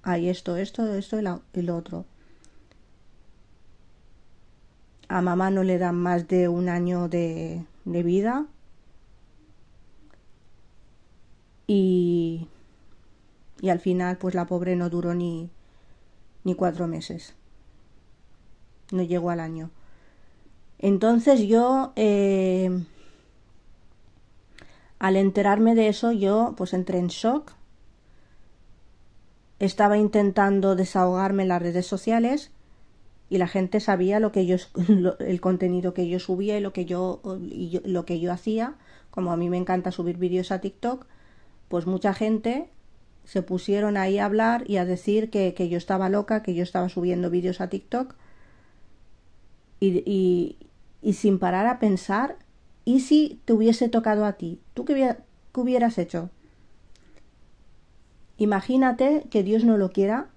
Hay 0.05 0.29
esto, 0.29 0.57
esto, 0.57 0.95
esto 0.95 1.21
y, 1.21 1.25
y 1.59 1.62
lo 1.62 1.77
otro. 1.77 2.05
A 5.09 5.21
mamá 5.21 5.51
no 5.51 5.65
le 5.65 5.79
dan 5.79 5.97
más 5.97 6.29
de 6.29 6.47
un 6.47 6.69
año 6.69 7.09
de 7.09 7.67
vida 7.85 8.47
y, 11.66 12.48
y 13.61 13.68
al 13.68 13.81
final 13.81 14.18
pues 14.18 14.35
la 14.35 14.46
pobre 14.46 14.76
no 14.76 14.90
duró 14.90 15.14
ni, 15.14 15.50
ni 16.44 16.55
cuatro 16.55 16.87
meses. 16.87 17.35
No 18.92 19.02
llegó 19.02 19.31
al 19.31 19.40
año. 19.40 19.70
Entonces 20.79 21.40
yo, 21.40 21.92
eh, 21.96 22.70
al 24.98 25.16
enterarme 25.16 25.74
de 25.74 25.88
eso, 25.88 26.12
yo 26.12 26.55
pues 26.57 26.72
entré 26.74 26.98
en 26.98 27.09
shock. 27.09 27.52
Estaba 29.59 29.96
intentando 29.96 30.76
desahogarme 30.76 31.42
en 31.42 31.48
las 31.48 31.62
redes 31.62 31.87
sociales 31.87 32.50
y 33.29 33.38
la 33.38 33.48
gente 33.48 33.81
sabía 33.81 34.20
lo 34.20 34.31
que 34.31 34.46
yo, 34.46 34.57
el 35.18 35.40
contenido 35.40 35.94
que 35.94 36.09
yo 36.09 36.20
subía 36.20 36.59
y 36.59 36.61
lo 36.61 36.72
que 36.72 36.85
yo, 36.85 37.20
y 37.40 37.81
lo 37.85 38.05
que 38.05 38.20
yo 38.20 38.33
hacía. 38.33 38.74
Como 39.11 39.33
a 39.33 39.37
mí 39.37 39.48
me 39.48 39.57
encanta 39.57 39.92
subir 39.92 40.18
vídeos 40.18 40.52
a 40.52 40.61
TikTok, 40.61 41.07
pues 41.68 41.87
mucha 41.87 42.14
gente 42.14 42.68
se 43.24 43.42
pusieron 43.42 43.96
ahí 43.96 44.18
a 44.18 44.24
hablar 44.24 44.64
y 44.68 44.76
a 44.76 44.85
decir 44.85 45.31
que, 45.31 45.68
yo 45.68 45.76
estaba 45.76 46.09
loca, 46.09 46.42
que 46.42 46.55
yo 46.55 46.62
estaba 46.62 46.88
subiendo 46.88 47.29
vídeos 47.29 47.61
a 47.61 47.68
TikTok 47.68 48.14
y, 49.81 50.57
y, 51.02 51.12
sin 51.12 51.38
parar 51.38 51.66
a 51.66 51.79
pensar, 51.79 52.37
¿y 52.85 53.00
si 53.00 53.40
te 53.44 53.52
hubiese 53.52 53.88
tocado 53.88 54.24
a 54.24 54.35
ti? 54.35 54.61
¿Tú 54.74 54.85
qué 54.85 55.16
hubieras 55.55 55.98
hecho? 55.98 56.31
Imagínate 58.38 59.26
que 59.31 59.42
Dios 59.42 59.64
no 59.64 59.76
lo 59.76 59.90
quiera, 59.90 60.29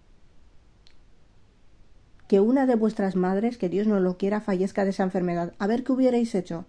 que 2.27 2.39
una 2.39 2.65
de 2.65 2.75
vuestras 2.75 3.15
madres, 3.15 3.57
que 3.57 3.69
Dios 3.69 3.87
no 3.87 3.99
lo 3.99 4.17
quiera, 4.17 4.41
fallezca 4.41 4.83
de 4.83 4.91
esa 4.91 5.03
enfermedad. 5.03 5.53
A 5.59 5.67
ver 5.67 5.83
qué 5.83 5.91
hubierais 5.91 6.33
hecho. 6.35 6.65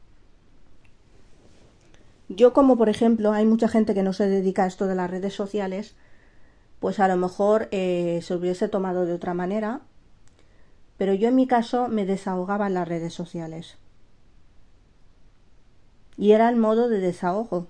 Yo 2.30 2.52
como 2.52 2.76
por 2.76 2.88
ejemplo 2.88 3.32
hay 3.32 3.44
mucha 3.44 3.66
gente 3.66 3.92
que 3.92 4.04
no 4.04 4.12
se 4.12 4.28
dedica 4.28 4.62
a 4.62 4.68
esto 4.68 4.86
de 4.86 4.94
las 4.94 5.10
redes 5.10 5.34
sociales, 5.34 5.96
pues 6.78 7.00
a 7.00 7.08
lo 7.08 7.16
mejor 7.16 7.68
eh, 7.72 8.20
se 8.22 8.34
hubiese 8.36 8.68
tomado 8.68 9.04
de 9.04 9.14
otra 9.14 9.34
manera, 9.34 9.80
pero 10.96 11.12
yo 11.12 11.28
en 11.28 11.34
mi 11.34 11.48
caso 11.48 11.88
me 11.88 12.06
desahogaba 12.06 12.68
en 12.68 12.74
las 12.74 12.86
redes 12.86 13.14
sociales. 13.14 13.78
Y 16.16 16.30
era 16.30 16.48
el 16.48 16.56
modo 16.56 16.88
de 16.88 17.00
desahogo. 17.00 17.66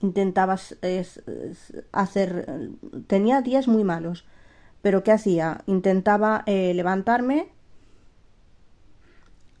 Intentaba 0.00 0.56
hacer... 1.92 2.70
Tenía 3.08 3.42
días 3.42 3.68
muy 3.68 3.84
malos, 3.84 4.24
pero 4.80 5.02
¿qué 5.02 5.12
hacía? 5.12 5.64
Intentaba 5.66 6.44
eh, 6.46 6.72
levantarme, 6.72 7.48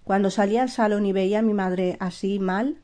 cuando 0.08 0.30
salía 0.30 0.62
al 0.62 0.70
salón 0.70 1.04
y 1.04 1.12
veía 1.12 1.40
a 1.40 1.42
mi 1.42 1.52
madre 1.52 1.98
así 2.00 2.38
mal, 2.38 2.78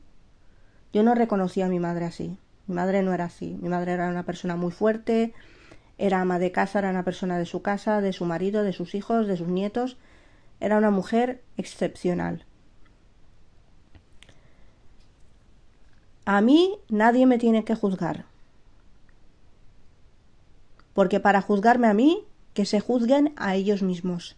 yo 0.93 1.01
no 1.01 1.15
reconocía 1.15 1.65
a 1.65 1.69
mi 1.69 1.79
madre 1.79 2.05
así. 2.05 2.37
Mi 2.67 2.75
madre 2.75 3.01
no 3.01 3.15
era 3.15 3.25
así. 3.25 3.57
Mi 3.59 3.67
madre 3.67 3.93
era 3.93 4.09
una 4.09 4.27
persona 4.27 4.55
muy 4.55 4.71
fuerte, 4.71 5.33
era 5.97 6.21
ama 6.21 6.37
de 6.37 6.51
casa, 6.51 6.77
era 6.77 6.91
una 6.91 7.01
persona 7.01 7.39
de 7.39 7.47
su 7.47 7.63
casa, 7.63 7.99
de 7.99 8.13
su 8.13 8.25
marido, 8.25 8.61
de 8.61 8.73
sus 8.73 8.93
hijos, 8.93 9.25
de 9.25 9.37
sus 9.37 9.47
nietos. 9.47 9.97
Era 10.59 10.77
una 10.77 10.91
mujer 10.91 11.41
excepcional. 11.57 12.45
A 16.25 16.41
mí 16.41 16.77
nadie 16.89 17.25
me 17.25 17.39
tiene 17.39 17.65
que 17.65 17.73
juzgar. 17.73 18.25
Porque 20.93 21.19
para 21.19 21.41
juzgarme 21.41 21.87
a 21.87 21.95
mí, 21.95 22.23
que 22.53 22.65
se 22.65 22.81
juzguen 22.81 23.33
a 23.35 23.55
ellos 23.55 23.81
mismos. 23.81 24.35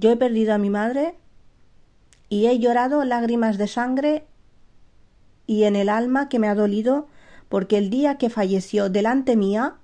Yo 0.00 0.10
he 0.10 0.16
perdido 0.16 0.54
a 0.54 0.58
mi 0.58 0.70
madre 0.70 1.14
y 2.30 2.46
he 2.46 2.58
llorado 2.58 3.04
lágrimas 3.04 3.58
de 3.58 3.68
sangre 3.68 4.24
y 5.46 5.64
en 5.64 5.76
el 5.76 5.90
alma 5.90 6.30
que 6.30 6.38
me 6.38 6.48
ha 6.48 6.54
dolido 6.54 7.06
porque 7.50 7.76
el 7.76 7.90
día 7.90 8.16
que 8.16 8.30
falleció 8.30 8.88
delante 8.88 9.36
mía, 9.36 9.76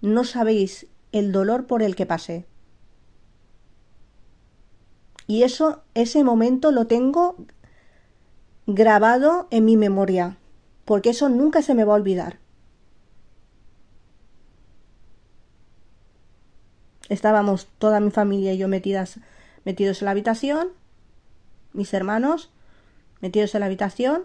no 0.00 0.24
sabéis 0.24 0.86
el 1.12 1.32
dolor 1.32 1.66
por 1.66 1.82
el 1.82 1.96
que 1.96 2.06
pasé. 2.06 2.46
Y 5.26 5.42
eso, 5.42 5.82
ese 5.92 6.24
momento 6.24 6.70
lo 6.70 6.86
tengo 6.86 7.36
grabado 8.66 9.48
en 9.50 9.66
mi 9.66 9.76
memoria, 9.76 10.38
porque 10.86 11.10
eso 11.10 11.28
nunca 11.28 11.60
se 11.60 11.74
me 11.74 11.84
va 11.84 11.92
a 11.92 11.96
olvidar. 11.96 12.38
Estábamos 17.08 17.68
toda 17.78 18.00
mi 18.00 18.10
familia 18.10 18.52
y 18.52 18.58
yo 18.58 18.68
metidas, 18.68 19.18
metidos 19.64 20.00
en 20.00 20.06
la 20.06 20.10
habitación, 20.12 20.68
mis 21.72 21.92
hermanos 21.92 22.50
metidos 23.20 23.54
en 23.54 23.60
la 23.60 23.66
habitación, 23.66 24.24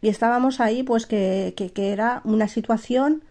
y 0.00 0.08
estábamos 0.08 0.58
ahí, 0.60 0.82
pues 0.82 1.06
que, 1.06 1.54
que, 1.56 1.92
era 1.92 2.22
una 2.24 2.48
situación 2.48 3.22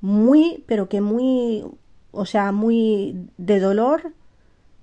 muy, 0.00 0.64
pero 0.66 0.88
que 0.88 1.00
muy, 1.00 1.64
o 2.10 2.26
sea, 2.26 2.50
muy 2.50 3.28
de 3.36 3.60
dolor, 3.60 4.12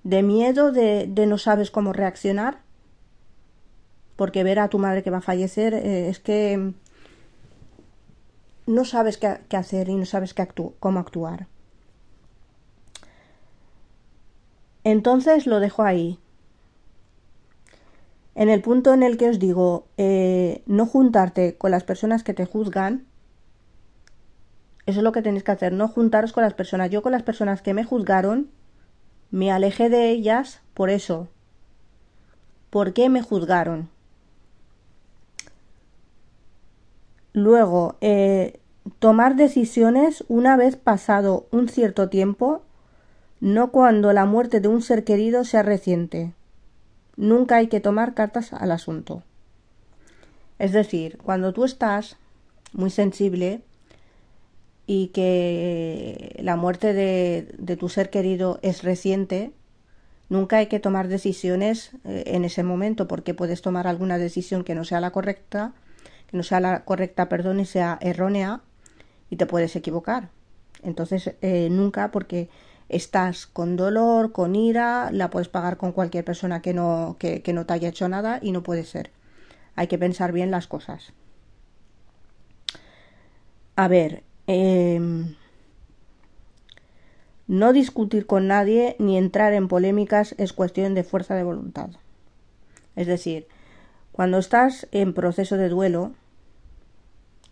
de 0.03 0.23
miedo, 0.23 0.71
de, 0.71 1.07
de 1.07 1.25
no 1.25 1.37
sabes 1.37 1.71
cómo 1.71 1.91
reaccionar, 1.91 2.59
porque 4.15 4.43
ver 4.43 4.59
a 4.59 4.69
tu 4.69 4.79
madre 4.79 5.03
que 5.03 5.11
va 5.11 5.17
a 5.17 5.21
fallecer 5.21 5.73
eh, 5.73 6.07
es 6.07 6.19
que 6.19 6.71
no 8.65 8.85
sabes 8.85 9.17
qué, 9.17 9.39
qué 9.49 9.57
hacer 9.57 9.89
y 9.89 9.95
no 9.95 10.05
sabes 10.05 10.33
qué 10.33 10.47
cómo 10.79 10.99
actuar. 10.99 11.47
Entonces 14.85 15.47
lo 15.47 15.59
dejo 15.59 15.83
ahí. 15.83 16.19
En 18.35 18.49
el 18.49 18.61
punto 18.61 18.93
en 18.93 19.01
el 19.01 19.17
que 19.17 19.29
os 19.29 19.39
digo 19.39 19.87
eh, 19.97 20.61
no 20.67 20.85
juntarte 20.85 21.57
con 21.57 21.71
las 21.71 21.83
personas 21.83 22.23
que 22.23 22.35
te 22.35 22.45
juzgan, 22.45 23.05
eso 24.85 24.99
es 24.99 25.03
lo 25.03 25.11
que 25.11 25.23
tenéis 25.23 25.43
que 25.43 25.51
hacer, 25.51 25.73
no 25.73 25.87
juntaros 25.87 26.33
con 26.33 26.43
las 26.43 26.53
personas. 26.53 26.91
Yo 26.91 27.01
con 27.01 27.11
las 27.11 27.23
personas 27.23 27.63
que 27.63 27.73
me 27.73 27.83
juzgaron, 27.83 28.51
me 29.31 29.51
alejé 29.51 29.89
de 29.89 30.11
ellas 30.11 30.61
por 30.75 30.91
eso. 30.91 31.29
¿Por 32.69 32.93
qué 32.93 33.09
me 33.09 33.23
juzgaron? 33.23 33.89
Luego, 37.33 37.95
eh, 38.01 38.59
tomar 38.99 39.35
decisiones 39.35 40.23
una 40.27 40.55
vez 40.57 40.75
pasado 40.75 41.47
un 41.49 41.69
cierto 41.69 42.07
tiempo 42.09 42.61
no 43.39 43.71
cuando 43.71 44.13
la 44.13 44.25
muerte 44.25 44.59
de 44.59 44.67
un 44.67 44.81
ser 44.81 45.03
querido 45.03 45.43
sea 45.43 45.63
reciente. 45.63 46.33
Nunca 47.17 47.57
hay 47.57 47.67
que 47.67 47.79
tomar 47.79 48.13
cartas 48.13 48.53
al 48.53 48.71
asunto. 48.71 49.23
Es 50.59 50.71
decir, 50.71 51.17
cuando 51.17 51.53
tú 51.53 51.65
estás 51.65 52.17
muy 52.73 52.89
sensible 52.89 53.61
y 54.87 55.07
que 55.07 56.37
la 56.41 56.55
muerte 56.55 56.93
de, 56.93 57.75
tu 57.77 57.89
ser 57.89 58.09
querido 58.09 58.59
es 58.61 58.83
reciente, 58.83 59.51
nunca 60.29 60.57
hay 60.57 60.67
que 60.67 60.79
tomar 60.79 61.07
decisiones 61.07 61.91
eh, 62.03 62.23
en 62.27 62.45
ese 62.45 62.63
momento 62.63 63.07
porque 63.07 63.33
puedes 63.33 63.61
tomar 63.61 63.87
alguna 63.87 64.17
decisión 64.17 64.63
que 64.63 64.75
no 64.75 64.83
sea 64.83 64.99
la 64.99 65.11
correcta, 65.11 65.73
que 66.27 66.37
no 66.37 66.43
sea 66.43 66.59
la 66.59 66.85
correcta, 66.85 67.29
perdón, 67.29 67.59
y 67.59 67.65
sea 67.65 67.97
errónea 68.01 68.61
y 69.29 69.37
te 69.37 69.45
puedes 69.45 69.75
equivocar. 69.75 70.29
Entonces, 70.83 71.35
eh, 71.41 71.69
nunca 71.71 72.11
porque 72.11 72.49
estás 72.89 73.47
con 73.47 73.75
dolor, 73.75 74.31
con 74.31 74.55
ira, 74.55 75.09
la 75.11 75.29
puedes 75.29 75.49
pagar 75.49 75.77
con 75.77 75.91
cualquier 75.91 76.23
persona 76.23 76.61
que 76.61 76.73
no, 76.73 77.17
que, 77.19 77.41
no 77.53 77.65
te 77.65 77.73
haya 77.73 77.89
hecho 77.89 78.07
nada 78.09 78.39
y 78.41 78.51
no 78.51 78.63
puede 78.63 78.83
ser. 78.83 79.11
Hay 79.75 79.87
que 79.87 79.97
pensar 79.97 80.31
bien 80.31 80.51
las 80.51 80.67
cosas. 80.67 81.13
A 83.75 83.87
ver, 83.87 84.23
em, 84.47 85.35
no 87.47 87.73
discutir 87.73 88.25
con 88.25 88.47
nadie 88.47 88.95
ni 88.99 89.17
entrar 89.17 89.53
en 89.53 89.67
polémicas 89.67 90.35
es 90.37 90.53
cuestión 90.53 90.93
de 90.93 91.03
fuerza 91.03 91.35
de 91.35 91.43
voluntad. 91.43 91.89
Es 92.95 93.07
decir, 93.07 93.47
cuando 94.11 94.37
estás 94.37 94.87
en 94.91 95.13
proceso 95.13 95.57
de 95.57 95.69
duelo 95.69 96.13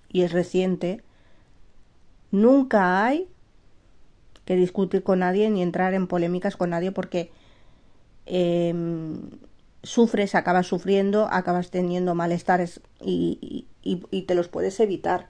y 0.10 0.22
es 0.22 0.32
reciente, 0.32 1.02
nunca 2.32 3.06
hay 3.06 3.28
que 4.46 4.56
discutir 4.56 5.04
con 5.04 5.20
nadie 5.20 5.50
ni 5.50 5.62
entrar 5.62 5.94
en 5.94 6.08
polémicas 6.08 6.58
con 6.58 6.72
nadie 6.72 6.92
porque 6.92 7.32
em, 8.26 9.30
sufres, 9.84 10.36
acabas 10.36 10.68
sufriendo, 10.68 11.28
acabas 11.32 11.70
teniendo 11.70 12.16
malestares 12.16 12.82
y, 13.02 13.68
te 14.28 14.36
los 14.36 14.48
puedes 14.48 14.80
evitar. 14.80 15.30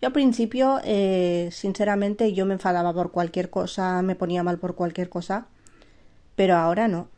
Yo 0.00 0.08
al 0.08 0.12
principio, 0.12 0.80
eh, 0.84 1.48
sinceramente, 1.52 2.32
yo 2.32 2.46
me 2.46 2.54
enfadaba 2.54 2.92
por 2.92 3.12
cualquier 3.12 3.50
cosa, 3.50 4.02
me 4.02 4.16
ponía 4.16 4.42
mal 4.42 4.58
por 4.58 4.74
cualquier 4.74 5.08
cosa, 5.08 5.46
pero 6.34 6.56
ahora 6.56 6.88
no. 6.88 7.08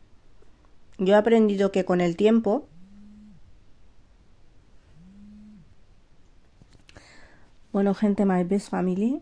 Yo 0.98 1.14
he 1.14 1.16
aprendido 1.16 1.72
que 1.72 1.84
con 1.84 2.00
el 2.00 2.16
tiempo 2.16 2.66
Bueno, 7.74 7.92
gente, 7.92 8.24
my 8.24 8.44
best 8.44 8.70
family, 8.70 9.20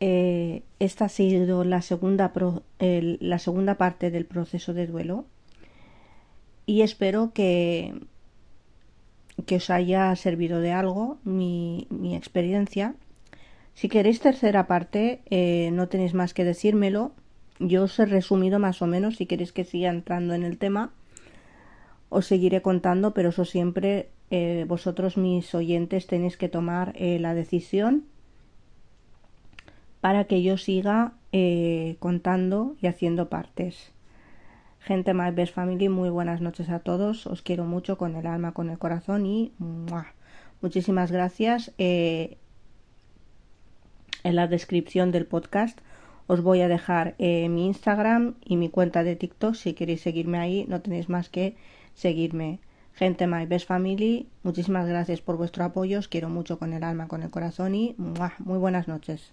eh, 0.00 0.62
esta 0.78 1.04
ha 1.04 1.08
sido 1.10 1.62
la 1.62 1.82
segunda, 1.82 2.32
la 2.78 3.38
segunda 3.38 3.74
parte 3.74 4.10
del 4.10 4.24
proceso 4.24 4.72
de 4.72 4.86
duelo 4.86 5.26
y 6.64 6.80
espero 6.80 7.32
que, 7.34 8.00
que 9.44 9.56
os 9.56 9.68
haya 9.68 10.16
servido 10.16 10.60
de 10.60 10.72
algo 10.72 11.18
mi, 11.24 11.86
experiencia. 12.14 12.94
Si 13.74 13.88
queréis 13.88 14.20
tercera 14.20 14.66
parte, 14.66 15.20
eh, 15.28 15.70
no 15.72 15.88
tenéis 15.88 16.14
más 16.14 16.32
que 16.32 16.44
decírmelo. 16.44 17.12
Yo 17.58 17.84
os 17.84 17.98
he 17.98 18.06
resumido 18.06 18.58
más 18.58 18.80
o 18.80 18.86
menos. 18.86 19.16
Si 19.16 19.26
queréis 19.26 19.52
que 19.52 19.64
siga 19.64 19.90
entrando 19.90 20.32
en 20.32 20.44
el 20.44 20.56
tema, 20.56 20.92
os 22.08 22.24
seguiré 22.26 22.62
contando, 22.62 23.12
pero 23.12 23.28
eso 23.28 23.44
siempre 23.44 24.08
eh, 24.30 24.64
vosotros, 24.66 25.18
mis 25.18 25.54
oyentes, 25.54 26.06
tenéis 26.06 26.38
que 26.38 26.48
tomar 26.48 26.94
la 26.98 27.34
decisión 27.34 28.04
para 30.00 30.24
que 30.24 30.42
yo 30.42 30.56
siga 30.56 31.12
eh, 31.32 31.96
contando 31.98 32.76
y 32.80 32.86
haciendo 32.86 33.28
partes. 33.28 33.92
Gente 34.80 35.12
My 35.12 35.30
Best 35.30 35.54
Family, 35.54 35.88
muy 35.88 36.08
buenas 36.08 36.40
noches 36.40 36.70
a 36.70 36.80
todos. 36.80 37.26
Os 37.26 37.42
quiero 37.42 37.64
mucho 37.64 37.98
con 37.98 38.16
el 38.16 38.26
alma, 38.26 38.52
con 38.52 38.70
el 38.70 38.78
corazón 38.78 39.26
y 39.26 39.52
muchísimas 40.62 41.12
gracias. 41.12 41.72
Eh, 41.76 42.38
en 44.24 44.36
la 44.36 44.46
descripción 44.46 45.12
del 45.12 45.26
podcast 45.26 45.78
os 46.26 46.42
voy 46.42 46.60
a 46.60 46.68
dejar 46.68 47.16
eh, 47.18 47.48
mi 47.48 47.66
Instagram 47.66 48.36
y 48.44 48.56
mi 48.56 48.68
cuenta 48.68 49.02
de 49.02 49.16
TikTok. 49.16 49.54
Si 49.54 49.74
queréis 49.74 50.00
seguirme 50.00 50.38
ahí, 50.38 50.64
no 50.68 50.80
tenéis 50.80 51.08
más 51.08 51.28
que 51.28 51.56
seguirme. 51.94 52.60
Gente 52.94 53.26
My 53.26 53.46
Best 53.46 53.66
Family, 53.66 54.28
muchísimas 54.42 54.86
gracias 54.86 55.20
por 55.20 55.36
vuestro 55.36 55.64
apoyo. 55.64 55.98
Os 55.98 56.08
quiero 56.08 56.28
mucho 56.28 56.58
con 56.58 56.72
el 56.72 56.84
alma, 56.84 57.08
con 57.08 57.22
el 57.22 57.30
corazón 57.30 57.74
y 57.74 57.96
muy 57.96 58.58
buenas 58.58 58.88
noches. 58.88 59.32